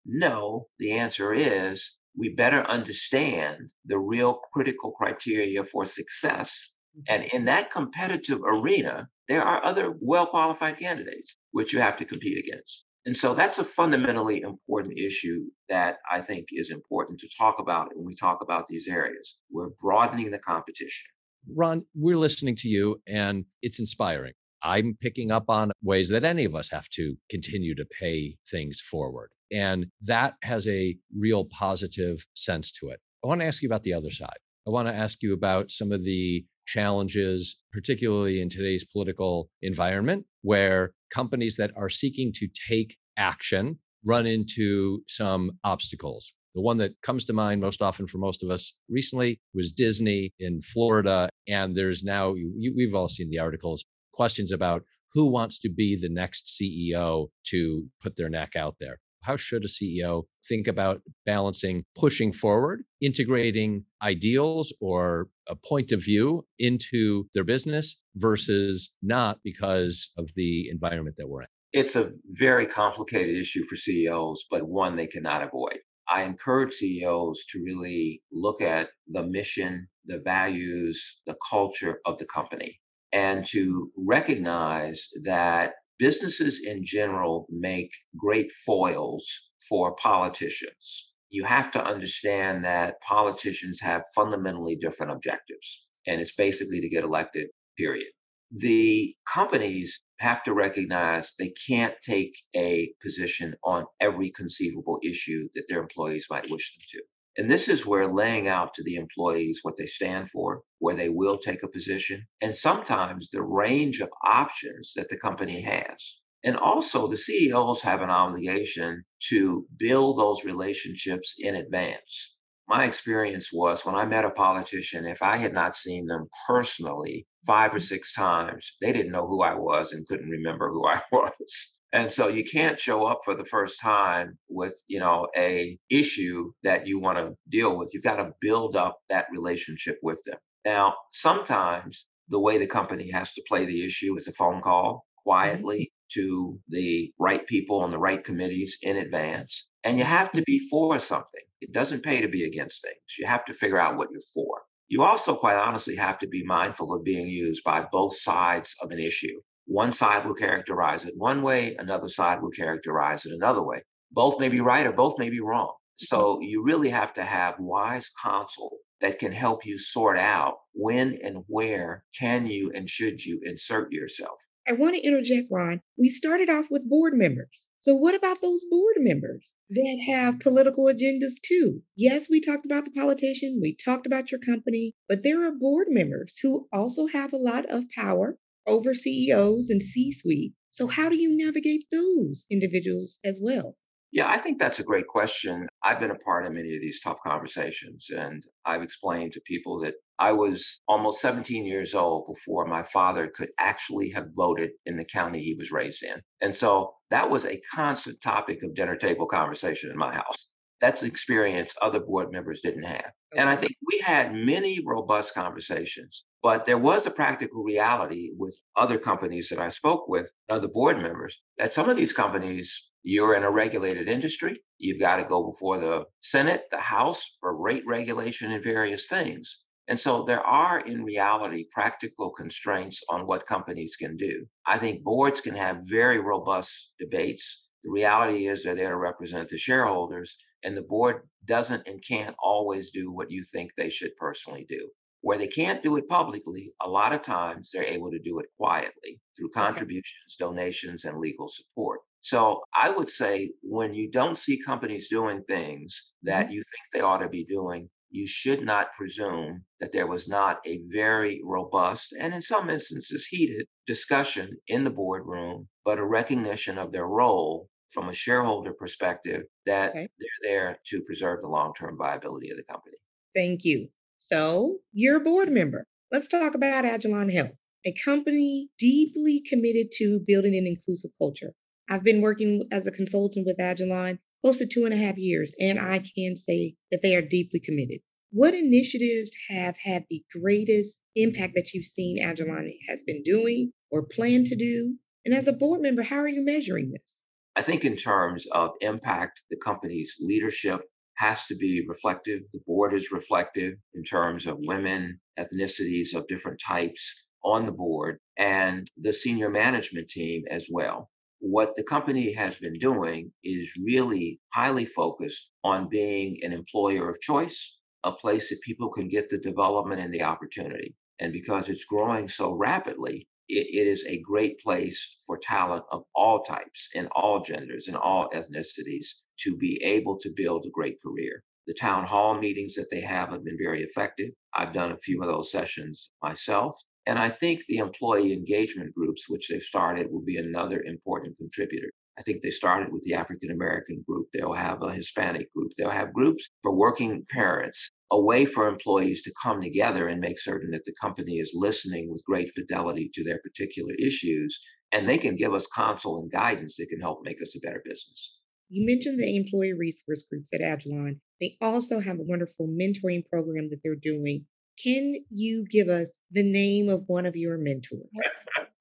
No, 0.06 0.68
the 0.78 0.92
answer 0.92 1.34
is 1.34 1.94
we 2.16 2.28
better 2.28 2.62
understand 2.62 3.70
the 3.84 3.98
real 3.98 4.40
critical 4.52 4.92
criteria 4.92 5.64
for 5.64 5.86
success. 5.86 6.72
Mm-hmm. 6.96 7.14
And 7.14 7.32
in 7.32 7.44
that 7.46 7.70
competitive 7.70 8.40
arena, 8.44 9.08
there 9.28 9.42
are 9.42 9.64
other 9.64 9.94
well 10.00 10.26
qualified 10.26 10.78
candidates 10.78 11.36
which 11.50 11.72
you 11.72 11.80
have 11.80 11.96
to 11.96 12.04
compete 12.04 12.38
against. 12.38 12.84
And 13.06 13.16
so 13.16 13.34
that's 13.34 13.58
a 13.58 13.64
fundamentally 13.64 14.42
important 14.42 14.98
issue 14.98 15.46
that 15.68 15.96
I 16.10 16.20
think 16.20 16.46
is 16.52 16.70
important 16.70 17.18
to 17.20 17.28
talk 17.36 17.56
about 17.58 17.88
when 17.94 18.06
we 18.06 18.14
talk 18.14 18.40
about 18.42 18.68
these 18.68 18.86
areas. 18.86 19.36
We're 19.50 19.70
broadening 19.80 20.30
the 20.30 20.38
competition. 20.38 21.08
Ron, 21.56 21.86
we're 21.94 22.18
listening 22.18 22.56
to 22.56 22.68
you 22.68 23.00
and 23.06 23.46
it's 23.62 23.80
inspiring. 23.80 24.34
I'm 24.62 24.96
picking 25.00 25.30
up 25.30 25.44
on 25.48 25.72
ways 25.82 26.08
that 26.10 26.24
any 26.24 26.44
of 26.44 26.54
us 26.54 26.70
have 26.70 26.88
to 26.90 27.16
continue 27.30 27.74
to 27.74 27.86
pay 28.00 28.36
things 28.50 28.80
forward. 28.80 29.30
And 29.52 29.86
that 30.02 30.34
has 30.42 30.68
a 30.68 30.96
real 31.16 31.44
positive 31.46 32.24
sense 32.34 32.70
to 32.80 32.88
it. 32.88 33.00
I 33.24 33.28
want 33.28 33.40
to 33.40 33.46
ask 33.46 33.62
you 33.62 33.68
about 33.68 33.82
the 33.82 33.94
other 33.94 34.10
side. 34.10 34.38
I 34.66 34.70
want 34.70 34.88
to 34.88 34.94
ask 34.94 35.22
you 35.22 35.32
about 35.32 35.70
some 35.70 35.92
of 35.92 36.04
the 36.04 36.44
challenges, 36.66 37.58
particularly 37.72 38.40
in 38.40 38.48
today's 38.48 38.84
political 38.84 39.48
environment, 39.62 40.26
where 40.42 40.92
companies 41.12 41.56
that 41.56 41.72
are 41.76 41.88
seeking 41.88 42.32
to 42.36 42.48
take 42.68 42.96
action 43.16 43.78
run 44.06 44.26
into 44.26 45.00
some 45.08 45.52
obstacles. 45.64 46.32
The 46.54 46.62
one 46.62 46.78
that 46.78 46.92
comes 47.02 47.24
to 47.26 47.32
mind 47.32 47.60
most 47.60 47.82
often 47.82 48.06
for 48.06 48.18
most 48.18 48.42
of 48.42 48.50
us 48.50 48.74
recently 48.88 49.40
was 49.54 49.72
Disney 49.72 50.32
in 50.38 50.60
Florida. 50.60 51.28
And 51.46 51.76
there's 51.76 52.02
now, 52.02 52.32
we've 52.32 52.94
all 52.94 53.08
seen 53.08 53.30
the 53.30 53.38
articles, 53.38 53.84
questions 54.12 54.52
about 54.52 54.82
who 55.12 55.26
wants 55.26 55.58
to 55.60 55.68
be 55.68 55.98
the 56.00 56.08
next 56.08 56.46
CEO 56.46 57.28
to 57.46 57.88
put 58.02 58.16
their 58.16 58.28
neck 58.28 58.54
out 58.56 58.76
there. 58.80 59.00
How 59.22 59.36
should 59.36 59.64
a 59.64 59.68
CEO 59.68 60.24
think 60.48 60.66
about 60.66 61.02
balancing 61.26 61.84
pushing 61.94 62.32
forward, 62.32 62.84
integrating 63.02 63.84
ideals 64.02 64.72
or 64.80 65.28
a 65.46 65.54
point 65.54 65.92
of 65.92 66.02
view 66.02 66.46
into 66.58 67.26
their 67.34 67.44
business 67.44 67.96
versus 68.16 68.90
not 69.02 69.38
because 69.44 70.10
of 70.16 70.30
the 70.36 70.70
environment 70.70 71.16
that 71.18 71.28
we're 71.28 71.42
in? 71.42 71.48
It's 71.72 71.96
a 71.96 72.12
very 72.30 72.66
complicated 72.66 73.36
issue 73.36 73.64
for 73.64 73.76
CEOs, 73.76 74.46
but 74.50 74.66
one 74.66 74.96
they 74.96 75.06
cannot 75.06 75.42
avoid. 75.42 75.78
I 76.08 76.22
encourage 76.22 76.72
CEOs 76.72 77.44
to 77.52 77.62
really 77.62 78.22
look 78.32 78.60
at 78.60 78.88
the 79.06 79.22
mission, 79.22 79.86
the 80.06 80.18
values, 80.18 81.20
the 81.26 81.36
culture 81.48 82.00
of 82.06 82.18
the 82.18 82.24
company, 82.24 82.79
and 83.12 83.44
to 83.46 83.90
recognize 83.96 85.08
that 85.22 85.72
businesses 85.98 86.62
in 86.64 86.84
general 86.84 87.46
make 87.50 87.90
great 88.16 88.50
foils 88.50 89.26
for 89.68 89.94
politicians. 89.96 91.12
You 91.28 91.44
have 91.44 91.70
to 91.72 91.84
understand 91.84 92.64
that 92.64 93.00
politicians 93.06 93.80
have 93.80 94.02
fundamentally 94.14 94.76
different 94.76 95.12
objectives, 95.12 95.86
and 96.06 96.20
it's 96.20 96.34
basically 96.34 96.80
to 96.80 96.88
get 96.88 97.04
elected, 97.04 97.48
period. 97.76 98.08
The 98.50 99.14
companies 99.32 100.02
have 100.18 100.42
to 100.42 100.54
recognize 100.54 101.34
they 101.38 101.52
can't 101.68 101.94
take 102.02 102.36
a 102.56 102.92
position 103.02 103.54
on 103.62 103.84
every 104.00 104.30
conceivable 104.30 104.98
issue 105.04 105.48
that 105.54 105.64
their 105.68 105.80
employees 105.80 106.26
might 106.28 106.50
wish 106.50 106.76
them 106.76 106.84
to. 106.90 107.02
And 107.40 107.48
this 107.48 107.70
is 107.70 107.86
where 107.86 108.06
laying 108.06 108.48
out 108.48 108.74
to 108.74 108.82
the 108.82 108.96
employees 108.96 109.60
what 109.62 109.78
they 109.78 109.86
stand 109.86 110.28
for, 110.28 110.60
where 110.78 110.94
they 110.94 111.08
will 111.08 111.38
take 111.38 111.62
a 111.62 111.68
position, 111.68 112.26
and 112.42 112.54
sometimes 112.54 113.30
the 113.30 113.42
range 113.42 114.00
of 114.00 114.10
options 114.26 114.92
that 114.94 115.08
the 115.08 115.16
company 115.16 115.62
has. 115.62 116.20
And 116.44 116.58
also, 116.58 117.06
the 117.06 117.16
CEOs 117.16 117.80
have 117.80 118.02
an 118.02 118.10
obligation 118.10 119.04
to 119.30 119.66
build 119.78 120.18
those 120.18 120.44
relationships 120.44 121.34
in 121.38 121.54
advance. 121.54 122.36
My 122.68 122.84
experience 122.84 123.48
was 123.50 123.86
when 123.86 123.94
I 123.94 124.04
met 124.04 124.26
a 124.26 124.30
politician, 124.30 125.06
if 125.06 125.22
I 125.22 125.38
had 125.38 125.54
not 125.54 125.76
seen 125.76 126.08
them 126.08 126.28
personally 126.46 127.26
five 127.46 127.74
or 127.74 127.78
mm. 127.78 127.88
six 127.88 128.12
times, 128.12 128.76
they 128.82 128.92
didn't 128.92 129.12
know 129.12 129.26
who 129.26 129.40
I 129.40 129.54
was 129.54 129.94
and 129.94 130.06
couldn't 130.06 130.28
remember 130.28 130.68
who 130.68 130.86
I 130.86 131.00
was. 131.10 131.78
And 131.92 132.12
so 132.12 132.28
you 132.28 132.44
can't 132.44 132.78
show 132.78 133.06
up 133.06 133.20
for 133.24 133.34
the 133.34 133.44
first 133.44 133.80
time 133.80 134.38
with, 134.48 134.74
you 134.86 135.00
know, 135.00 135.26
a 135.36 135.76
issue 135.88 136.52
that 136.62 136.86
you 136.86 137.00
want 137.00 137.18
to 137.18 137.34
deal 137.48 137.76
with. 137.76 137.90
You've 137.92 138.04
got 138.04 138.16
to 138.16 138.32
build 138.40 138.76
up 138.76 138.98
that 139.08 139.26
relationship 139.32 139.98
with 140.02 140.22
them. 140.24 140.38
Now, 140.64 140.94
sometimes 141.12 142.06
the 142.28 142.38
way 142.38 142.58
the 142.58 142.66
company 142.66 143.10
has 143.10 143.32
to 143.34 143.42
play 143.48 143.64
the 143.66 143.84
issue 143.84 144.16
is 144.16 144.28
a 144.28 144.32
phone 144.32 144.60
call 144.60 144.94
mm-hmm. 144.94 145.28
quietly 145.28 145.92
to 146.12 146.58
the 146.68 147.12
right 147.18 147.46
people 147.46 147.80
on 147.80 147.90
the 147.90 147.98
right 147.98 148.22
committees 148.22 148.76
in 148.82 148.96
advance. 148.96 149.66
And 149.84 149.98
you 149.98 150.04
have 150.04 150.30
to 150.32 150.42
be 150.42 150.60
for 150.70 150.98
something. 150.98 151.42
It 151.60 151.72
doesn't 151.72 152.02
pay 152.02 152.20
to 152.20 152.28
be 152.28 152.44
against 152.44 152.82
things. 152.82 153.18
You 153.18 153.26
have 153.26 153.44
to 153.46 153.52
figure 153.52 153.78
out 153.78 153.96
what 153.96 154.08
you're 154.12 154.20
for. 154.34 154.62
You 154.88 155.02
also, 155.02 155.36
quite 155.36 155.56
honestly, 155.56 155.94
have 155.96 156.18
to 156.18 156.26
be 156.26 156.42
mindful 156.44 156.92
of 156.92 157.04
being 157.04 157.28
used 157.28 157.62
by 157.64 157.86
both 157.92 158.18
sides 158.18 158.74
of 158.82 158.90
an 158.90 158.98
issue. 158.98 159.40
One 159.70 159.92
side 159.92 160.26
will 160.26 160.34
characterize 160.34 161.04
it 161.04 161.14
one 161.16 161.42
way, 161.42 161.76
another 161.78 162.08
side 162.08 162.42
will 162.42 162.50
characterize 162.50 163.24
it 163.24 163.32
another 163.32 163.62
way. 163.62 163.82
Both 164.10 164.40
may 164.40 164.48
be 164.48 164.60
right 164.60 164.84
or 164.84 164.92
both 164.92 165.16
may 165.16 165.30
be 165.30 165.38
wrong. 165.38 165.68
Mm-hmm. 165.68 166.06
So 166.06 166.40
you 166.40 166.64
really 166.64 166.88
have 166.88 167.14
to 167.14 167.22
have 167.22 167.54
wise 167.60 168.10
counsel 168.20 168.78
that 169.00 169.20
can 169.20 169.30
help 169.30 169.64
you 169.64 169.78
sort 169.78 170.18
out 170.18 170.56
when 170.74 171.16
and 171.22 171.44
where 171.46 172.02
can 172.18 172.46
you 172.46 172.72
and 172.74 172.90
should 172.90 173.24
you 173.24 173.40
insert 173.44 173.92
yourself. 173.92 174.40
I 174.66 174.72
want 174.72 174.96
to 174.96 175.06
interject, 175.06 175.46
Ron. 175.52 175.82
We 175.96 176.08
started 176.08 176.50
off 176.50 176.66
with 176.68 176.88
board 176.88 177.14
members. 177.14 177.70
So, 177.78 177.94
what 177.94 178.16
about 178.16 178.40
those 178.40 178.64
board 178.68 178.96
members 178.98 179.54
that 179.70 180.04
have 180.04 180.40
political 180.40 180.86
agendas 180.86 181.34
too? 181.44 181.82
Yes, 181.94 182.28
we 182.28 182.40
talked 182.40 182.66
about 182.66 182.86
the 182.86 182.90
politician, 182.90 183.60
we 183.62 183.76
talked 183.76 184.04
about 184.04 184.32
your 184.32 184.40
company, 184.40 184.96
but 185.08 185.22
there 185.22 185.46
are 185.46 185.52
board 185.52 185.86
members 185.90 186.38
who 186.42 186.66
also 186.72 187.06
have 187.06 187.32
a 187.32 187.38
lot 187.38 187.70
of 187.70 187.84
power 187.94 188.36
over 188.66 188.94
CEOs 188.94 189.70
and 189.70 189.82
C 189.82 190.12
suite. 190.12 190.52
So, 190.70 190.86
how 190.86 191.08
do 191.08 191.16
you 191.16 191.36
navigate 191.36 191.84
those 191.90 192.46
individuals 192.50 193.18
as 193.24 193.40
well? 193.42 193.76
Yeah, 194.12 194.28
I 194.28 194.38
think 194.38 194.58
that's 194.58 194.80
a 194.80 194.84
great 194.84 195.06
question. 195.06 195.68
I've 195.84 196.00
been 196.00 196.10
a 196.10 196.16
part 196.16 196.44
of 196.44 196.52
many 196.52 196.74
of 196.74 196.80
these 196.80 197.00
tough 197.00 197.18
conversations, 197.24 198.08
and 198.10 198.42
I've 198.64 198.82
explained 198.82 199.32
to 199.32 199.40
people 199.46 199.80
that 199.80 199.94
I 200.18 200.32
was 200.32 200.80
almost 200.88 201.20
17 201.20 201.64
years 201.64 201.94
old 201.94 202.26
before 202.26 202.66
my 202.66 202.82
father 202.82 203.30
could 203.32 203.50
actually 203.58 204.10
have 204.10 204.26
voted 204.34 204.70
in 204.84 204.96
the 204.96 205.04
county 205.04 205.40
he 205.40 205.54
was 205.54 205.70
raised 205.70 206.02
in. 206.02 206.20
And 206.40 206.56
so 206.56 206.92
that 207.10 207.30
was 207.30 207.46
a 207.46 207.60
constant 207.72 208.20
topic 208.20 208.64
of 208.64 208.74
dinner 208.74 208.96
table 208.96 209.26
conversation 209.26 209.90
in 209.90 209.96
my 209.96 210.12
house. 210.12 210.48
That's 210.80 211.02
experience 211.02 211.74
other 211.82 212.00
board 212.00 212.32
members 212.32 212.60
didn't 212.62 212.84
have. 212.84 213.10
And 213.36 213.48
I 213.48 213.56
think 213.56 213.72
we 213.86 213.98
had 213.98 214.34
many 214.34 214.82
robust 214.84 215.34
conversations, 215.34 216.24
but 216.42 216.64
there 216.64 216.78
was 216.78 217.06
a 217.06 217.10
practical 217.10 217.62
reality 217.62 218.30
with 218.36 218.58
other 218.76 218.98
companies 218.98 219.48
that 219.50 219.60
I 219.60 219.68
spoke 219.68 220.08
with, 220.08 220.30
other 220.48 220.68
board 220.68 221.00
members, 221.00 221.40
that 221.58 221.70
some 221.70 221.88
of 221.88 221.96
these 221.96 222.12
companies 222.12 222.90
you're 223.02 223.34
in 223.34 223.44
a 223.44 223.50
regulated 223.50 224.08
industry. 224.08 224.60
You've 224.78 225.00
got 225.00 225.16
to 225.16 225.24
go 225.24 225.50
before 225.50 225.78
the 225.78 226.04
Senate, 226.20 226.64
the 226.70 226.80
House 226.80 227.36
for 227.40 227.56
rate 227.56 227.84
regulation 227.86 228.52
and 228.52 228.62
various 228.62 229.08
things. 229.08 229.62
And 229.88 229.98
so 229.98 230.22
there 230.22 230.40
are, 230.40 230.80
in 230.80 231.02
reality, 231.02 231.66
practical 231.72 232.30
constraints 232.30 233.02
on 233.08 233.26
what 233.26 233.46
companies 233.46 233.96
can 233.96 234.16
do. 234.16 234.46
I 234.66 234.78
think 234.78 235.02
boards 235.02 235.40
can 235.40 235.54
have 235.56 235.78
very 235.88 236.20
robust 236.20 236.92
debates. 237.00 237.68
The 237.82 237.90
reality 237.90 238.46
is 238.46 238.62
they're 238.62 238.74
there 238.74 238.90
to 238.90 238.96
represent 238.96 239.48
the 239.48 239.56
shareholders, 239.56 240.36
and 240.62 240.76
the 240.76 240.82
board 240.82 241.28
doesn't 241.46 241.86
and 241.86 242.04
can't 242.06 242.36
always 242.42 242.90
do 242.90 243.10
what 243.10 243.30
you 243.30 243.42
think 243.42 243.72
they 243.76 243.88
should 243.88 244.14
personally 244.16 244.66
do. 244.68 244.90
Where 245.22 245.38
they 245.38 245.48
can't 245.48 245.82
do 245.82 245.96
it 245.96 246.08
publicly, 246.08 246.72
a 246.80 246.88
lot 246.88 247.12
of 247.12 247.22
times 247.22 247.70
they're 247.72 247.84
able 247.84 248.10
to 248.10 248.18
do 248.18 248.38
it 248.38 248.46
quietly 248.56 249.20
through 249.36 249.50
contributions, 249.50 250.36
donations, 250.38 251.04
and 251.04 251.18
legal 251.18 251.48
support. 251.48 252.00
So 252.20 252.62
I 252.74 252.90
would 252.90 253.08
say 253.08 253.50
when 253.62 253.94
you 253.94 254.10
don't 254.10 254.38
see 254.38 254.62
companies 254.62 255.08
doing 255.08 255.42
things 255.44 256.10
that 256.22 256.46
mm-hmm. 256.46 256.54
you 256.54 256.62
think 256.62 256.82
they 256.92 257.00
ought 257.00 257.18
to 257.18 257.28
be 257.28 257.44
doing, 257.44 257.88
you 258.10 258.26
should 258.26 258.62
not 258.62 258.92
presume 258.92 259.64
that 259.78 259.92
there 259.92 260.06
was 260.06 260.28
not 260.28 260.58
a 260.66 260.80
very 260.88 261.40
robust 261.44 262.12
and 262.18 262.34
in 262.34 262.42
some 262.42 262.68
instances 262.68 263.26
heated 263.26 263.66
discussion 263.86 264.56
in 264.68 264.84
the 264.84 264.90
boardroom, 264.90 265.68
but 265.84 265.98
a 265.98 266.04
recognition 266.04 266.78
of 266.78 266.92
their 266.92 267.06
role 267.06 267.68
from 267.90 268.08
a 268.08 268.14
shareholder 268.14 268.72
perspective 268.72 269.42
that 269.66 269.90
okay. 269.90 270.08
they're 270.18 270.50
there 270.50 270.78
to 270.86 271.02
preserve 271.02 271.40
the 271.42 271.48
long-term 271.48 271.96
viability 271.98 272.50
of 272.50 272.56
the 272.56 272.64
company. 272.64 272.96
Thank 273.34 273.64
you. 273.64 273.88
So 274.18 274.78
you're 274.92 275.16
a 275.16 275.24
board 275.24 275.50
member. 275.50 275.86
Let's 276.12 276.28
talk 276.28 276.54
about 276.54 276.84
Agilon 276.84 277.32
Health, 277.32 277.56
a 277.86 277.94
company 278.04 278.68
deeply 278.78 279.42
committed 279.48 279.88
to 279.96 280.20
building 280.26 280.56
an 280.56 280.66
inclusive 280.66 281.12
culture. 281.18 281.52
I've 281.88 282.04
been 282.04 282.20
working 282.20 282.68
as 282.70 282.86
a 282.86 282.92
consultant 282.92 283.46
with 283.46 283.58
Agilon 283.58 284.18
close 284.40 284.58
to 284.58 284.66
two 284.66 284.84
and 284.84 284.94
a 284.94 284.96
half 284.96 285.16
years, 285.16 285.52
and 285.60 285.78
I 285.78 286.02
can 286.16 286.36
say 286.36 286.74
that 286.90 287.00
they 287.02 287.14
are 287.14 287.22
deeply 287.22 287.60
committed. 287.60 288.00
What 288.32 288.54
initiatives 288.54 289.32
have 289.48 289.76
had 289.84 290.04
the 290.08 290.22
greatest 290.40 291.00
impact 291.16 291.54
that 291.56 291.72
you've 291.74 291.84
seen 291.84 292.22
Agilon 292.22 292.70
has 292.88 293.02
been 293.02 293.22
doing 293.22 293.72
or 293.90 294.06
plan 294.06 294.44
to 294.44 294.56
do? 294.56 294.96
And 295.24 295.34
as 295.34 295.48
a 295.48 295.52
board 295.52 295.80
member, 295.80 296.02
how 296.02 296.16
are 296.16 296.28
you 296.28 296.44
measuring 296.44 296.92
this? 296.92 297.20
I 297.56 297.62
think, 297.62 297.84
in 297.84 297.96
terms 297.96 298.46
of 298.52 298.70
impact, 298.80 299.42
the 299.50 299.56
company's 299.56 300.14
leadership 300.20 300.80
has 301.16 301.46
to 301.46 301.56
be 301.56 301.84
reflective. 301.88 302.42
The 302.52 302.60
board 302.66 302.94
is 302.94 303.10
reflective 303.12 303.74
in 303.94 304.04
terms 304.04 304.46
of 304.46 304.56
women, 304.60 305.20
ethnicities 305.38 306.14
of 306.14 306.26
different 306.28 306.60
types 306.64 307.24
on 307.44 307.66
the 307.66 307.72
board, 307.72 308.18
and 308.38 308.86
the 308.96 309.12
senior 309.12 309.50
management 309.50 310.08
team 310.08 310.44
as 310.50 310.68
well 310.70 311.10
what 311.40 311.74
the 311.74 311.82
company 311.82 312.32
has 312.34 312.58
been 312.58 312.78
doing 312.78 313.32
is 313.42 313.72
really 313.82 314.40
highly 314.52 314.84
focused 314.84 315.50
on 315.64 315.88
being 315.88 316.38
an 316.42 316.52
employer 316.52 317.08
of 317.08 317.20
choice, 317.20 317.76
a 318.04 318.12
place 318.12 318.50
that 318.50 318.60
people 318.62 318.90
can 318.90 319.08
get 319.08 319.28
the 319.30 319.38
development 319.38 320.00
and 320.00 320.12
the 320.12 320.22
opportunity. 320.22 320.94
And 321.18 321.32
because 321.32 321.68
it's 321.68 321.84
growing 321.84 322.28
so 322.28 322.52
rapidly, 322.52 323.26
it, 323.48 323.66
it 323.70 323.86
is 323.86 324.04
a 324.06 324.20
great 324.20 324.60
place 324.60 325.16
for 325.26 325.38
talent 325.38 325.84
of 325.90 326.02
all 326.14 326.42
types 326.42 326.88
and 326.94 327.08
all 327.12 327.40
genders 327.40 327.88
and 327.88 327.96
all 327.96 328.28
ethnicities 328.30 329.06
to 329.40 329.56
be 329.56 329.80
able 329.82 330.18
to 330.18 330.32
build 330.36 330.64
a 330.66 330.70
great 330.70 330.96
career. 331.04 331.42
The 331.66 331.74
town 331.74 332.06
hall 332.06 332.38
meetings 332.38 332.74
that 332.74 332.90
they 332.90 333.00
have 333.00 333.30
have 333.30 333.44
been 333.44 333.58
very 333.62 333.82
effective. 333.82 334.30
I've 334.54 334.72
done 334.72 334.92
a 334.92 334.98
few 334.98 335.22
of 335.22 335.28
those 335.28 335.50
sessions 335.50 336.10
myself. 336.22 336.80
And 337.06 337.18
I 337.18 337.28
think 337.28 337.62
the 337.66 337.78
employee 337.78 338.32
engagement 338.32 338.94
groups, 338.94 339.28
which 339.28 339.48
they've 339.48 339.62
started, 339.62 340.08
will 340.10 340.24
be 340.24 340.36
another 340.36 340.82
important 340.82 341.36
contributor. 341.36 341.90
I 342.18 342.22
think 342.22 342.42
they 342.42 342.50
started 342.50 342.92
with 342.92 343.02
the 343.02 343.14
African 343.14 343.50
American 343.50 344.04
group. 344.06 344.26
They'll 344.32 344.52
have 344.52 344.82
a 344.82 344.92
Hispanic 344.92 345.52
group. 345.54 345.72
They'll 345.78 345.88
have 345.88 346.12
groups 346.12 346.46
for 346.62 346.76
working 346.76 347.24
parents, 347.30 347.90
a 348.12 348.20
way 348.20 348.44
for 348.44 348.68
employees 348.68 349.22
to 349.22 349.32
come 349.42 349.62
together 349.62 350.06
and 350.06 350.20
make 350.20 350.38
certain 350.38 350.70
that 350.72 350.84
the 350.84 350.94
company 351.00 351.36
is 351.38 351.52
listening 351.54 352.10
with 352.10 352.24
great 352.24 352.50
fidelity 352.54 353.10
to 353.14 353.24
their 353.24 353.38
particular 353.38 353.94
issues. 353.94 354.60
And 354.92 355.08
they 355.08 355.16
can 355.16 355.36
give 355.36 355.54
us 355.54 355.66
counsel 355.74 356.18
and 356.20 356.30
guidance 356.30 356.76
that 356.76 356.88
can 356.90 357.00
help 357.00 357.20
make 357.22 357.40
us 357.40 357.56
a 357.56 357.60
better 357.60 357.82
business. 357.84 358.36
You 358.68 358.86
mentioned 358.86 359.18
the 359.18 359.36
employee 359.36 359.72
resource 359.72 360.24
groups 360.28 360.50
at 360.52 360.60
Agilon. 360.60 361.20
They 361.40 361.56
also 361.60 362.00
have 362.00 362.18
a 362.18 362.24
wonderful 362.24 362.68
mentoring 362.68 363.24
program 363.26 363.70
that 363.70 363.80
they're 363.82 363.94
doing 363.96 364.46
can 364.82 365.24
you 365.30 365.64
give 365.70 365.88
us 365.88 366.08
the 366.30 366.42
name 366.42 366.88
of 366.88 367.04
one 367.06 367.26
of 367.26 367.36
your 367.36 367.58
mentors? 367.58 368.08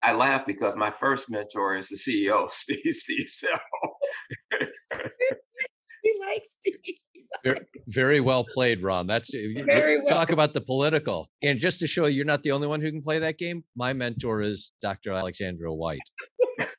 I 0.02 0.14
laugh 0.14 0.46
because 0.46 0.76
my 0.76 0.90
first 0.90 1.30
mentor 1.30 1.76
is 1.76 1.90
the 1.90 1.98
CEO, 1.98 2.50
Steve 2.50 2.94
Steve 2.94 3.28
Sell. 3.28 3.50
he 6.04 6.14
likes 6.26 6.50
Steve. 6.60 6.76
Very, 7.44 7.60
very, 7.88 8.20
well 8.20 8.44
played, 8.44 8.82
Ron. 8.82 9.08
That's 9.08 9.32
very 9.34 10.00
well. 10.00 10.08
talk 10.08 10.32
about 10.32 10.54
the 10.54 10.62
political. 10.62 11.30
And 11.44 11.60
just 11.60 11.80
to 11.80 11.88
show 11.88 12.06
you, 12.08 12.16
you're 12.18 12.26
not 12.26 12.44
the 12.44 12.52
only 12.52 12.68
one 12.68 12.82
who 12.82 12.90
can 12.90 13.02
play 13.02 13.20
that 13.20 13.38
game. 13.38 13.64
My 13.76 13.94
mentor 13.94 14.42
is 14.42 14.72
Dr. 14.82 15.14
Alexandra 15.14 15.74
White. 15.74 16.00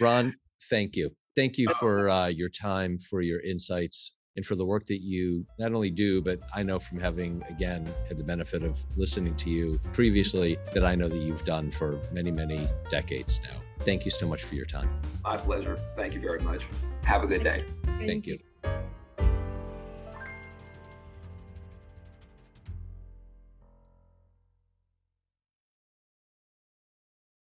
Ron, 0.00 0.34
thank 0.70 0.94
you. 0.94 1.10
Thank 1.34 1.58
you 1.58 1.68
for 1.80 2.08
uh, 2.08 2.28
your 2.28 2.48
time, 2.48 2.98
for 2.98 3.20
your 3.20 3.40
insights, 3.40 4.14
and 4.38 4.46
for 4.46 4.54
the 4.54 4.64
work 4.64 4.86
that 4.86 5.02
you 5.02 5.44
not 5.58 5.72
only 5.72 5.90
do, 5.90 6.22
but 6.22 6.38
I 6.54 6.62
know 6.62 6.78
from 6.78 7.00
having, 7.00 7.42
again, 7.48 7.84
had 8.06 8.16
the 8.16 8.22
benefit 8.22 8.62
of 8.62 8.78
listening 8.96 9.34
to 9.34 9.50
you 9.50 9.80
previously, 9.92 10.56
that 10.74 10.84
I 10.84 10.94
know 10.94 11.08
that 11.08 11.18
you've 11.18 11.44
done 11.44 11.72
for 11.72 11.98
many, 12.12 12.30
many 12.30 12.68
decades 12.88 13.40
now. 13.42 13.60
Thank 13.80 14.04
you 14.04 14.12
so 14.12 14.28
much 14.28 14.44
for 14.44 14.54
your 14.54 14.64
time. 14.64 14.88
My 15.24 15.36
pleasure. 15.36 15.76
Thank 15.96 16.14
you 16.14 16.20
very 16.20 16.38
much. 16.38 16.68
Have 17.02 17.24
a 17.24 17.26
good 17.26 17.42
day. 17.42 17.64
Thank, 17.84 18.06
Thank 18.06 18.26
you. 18.28 18.34
you. 18.34 18.38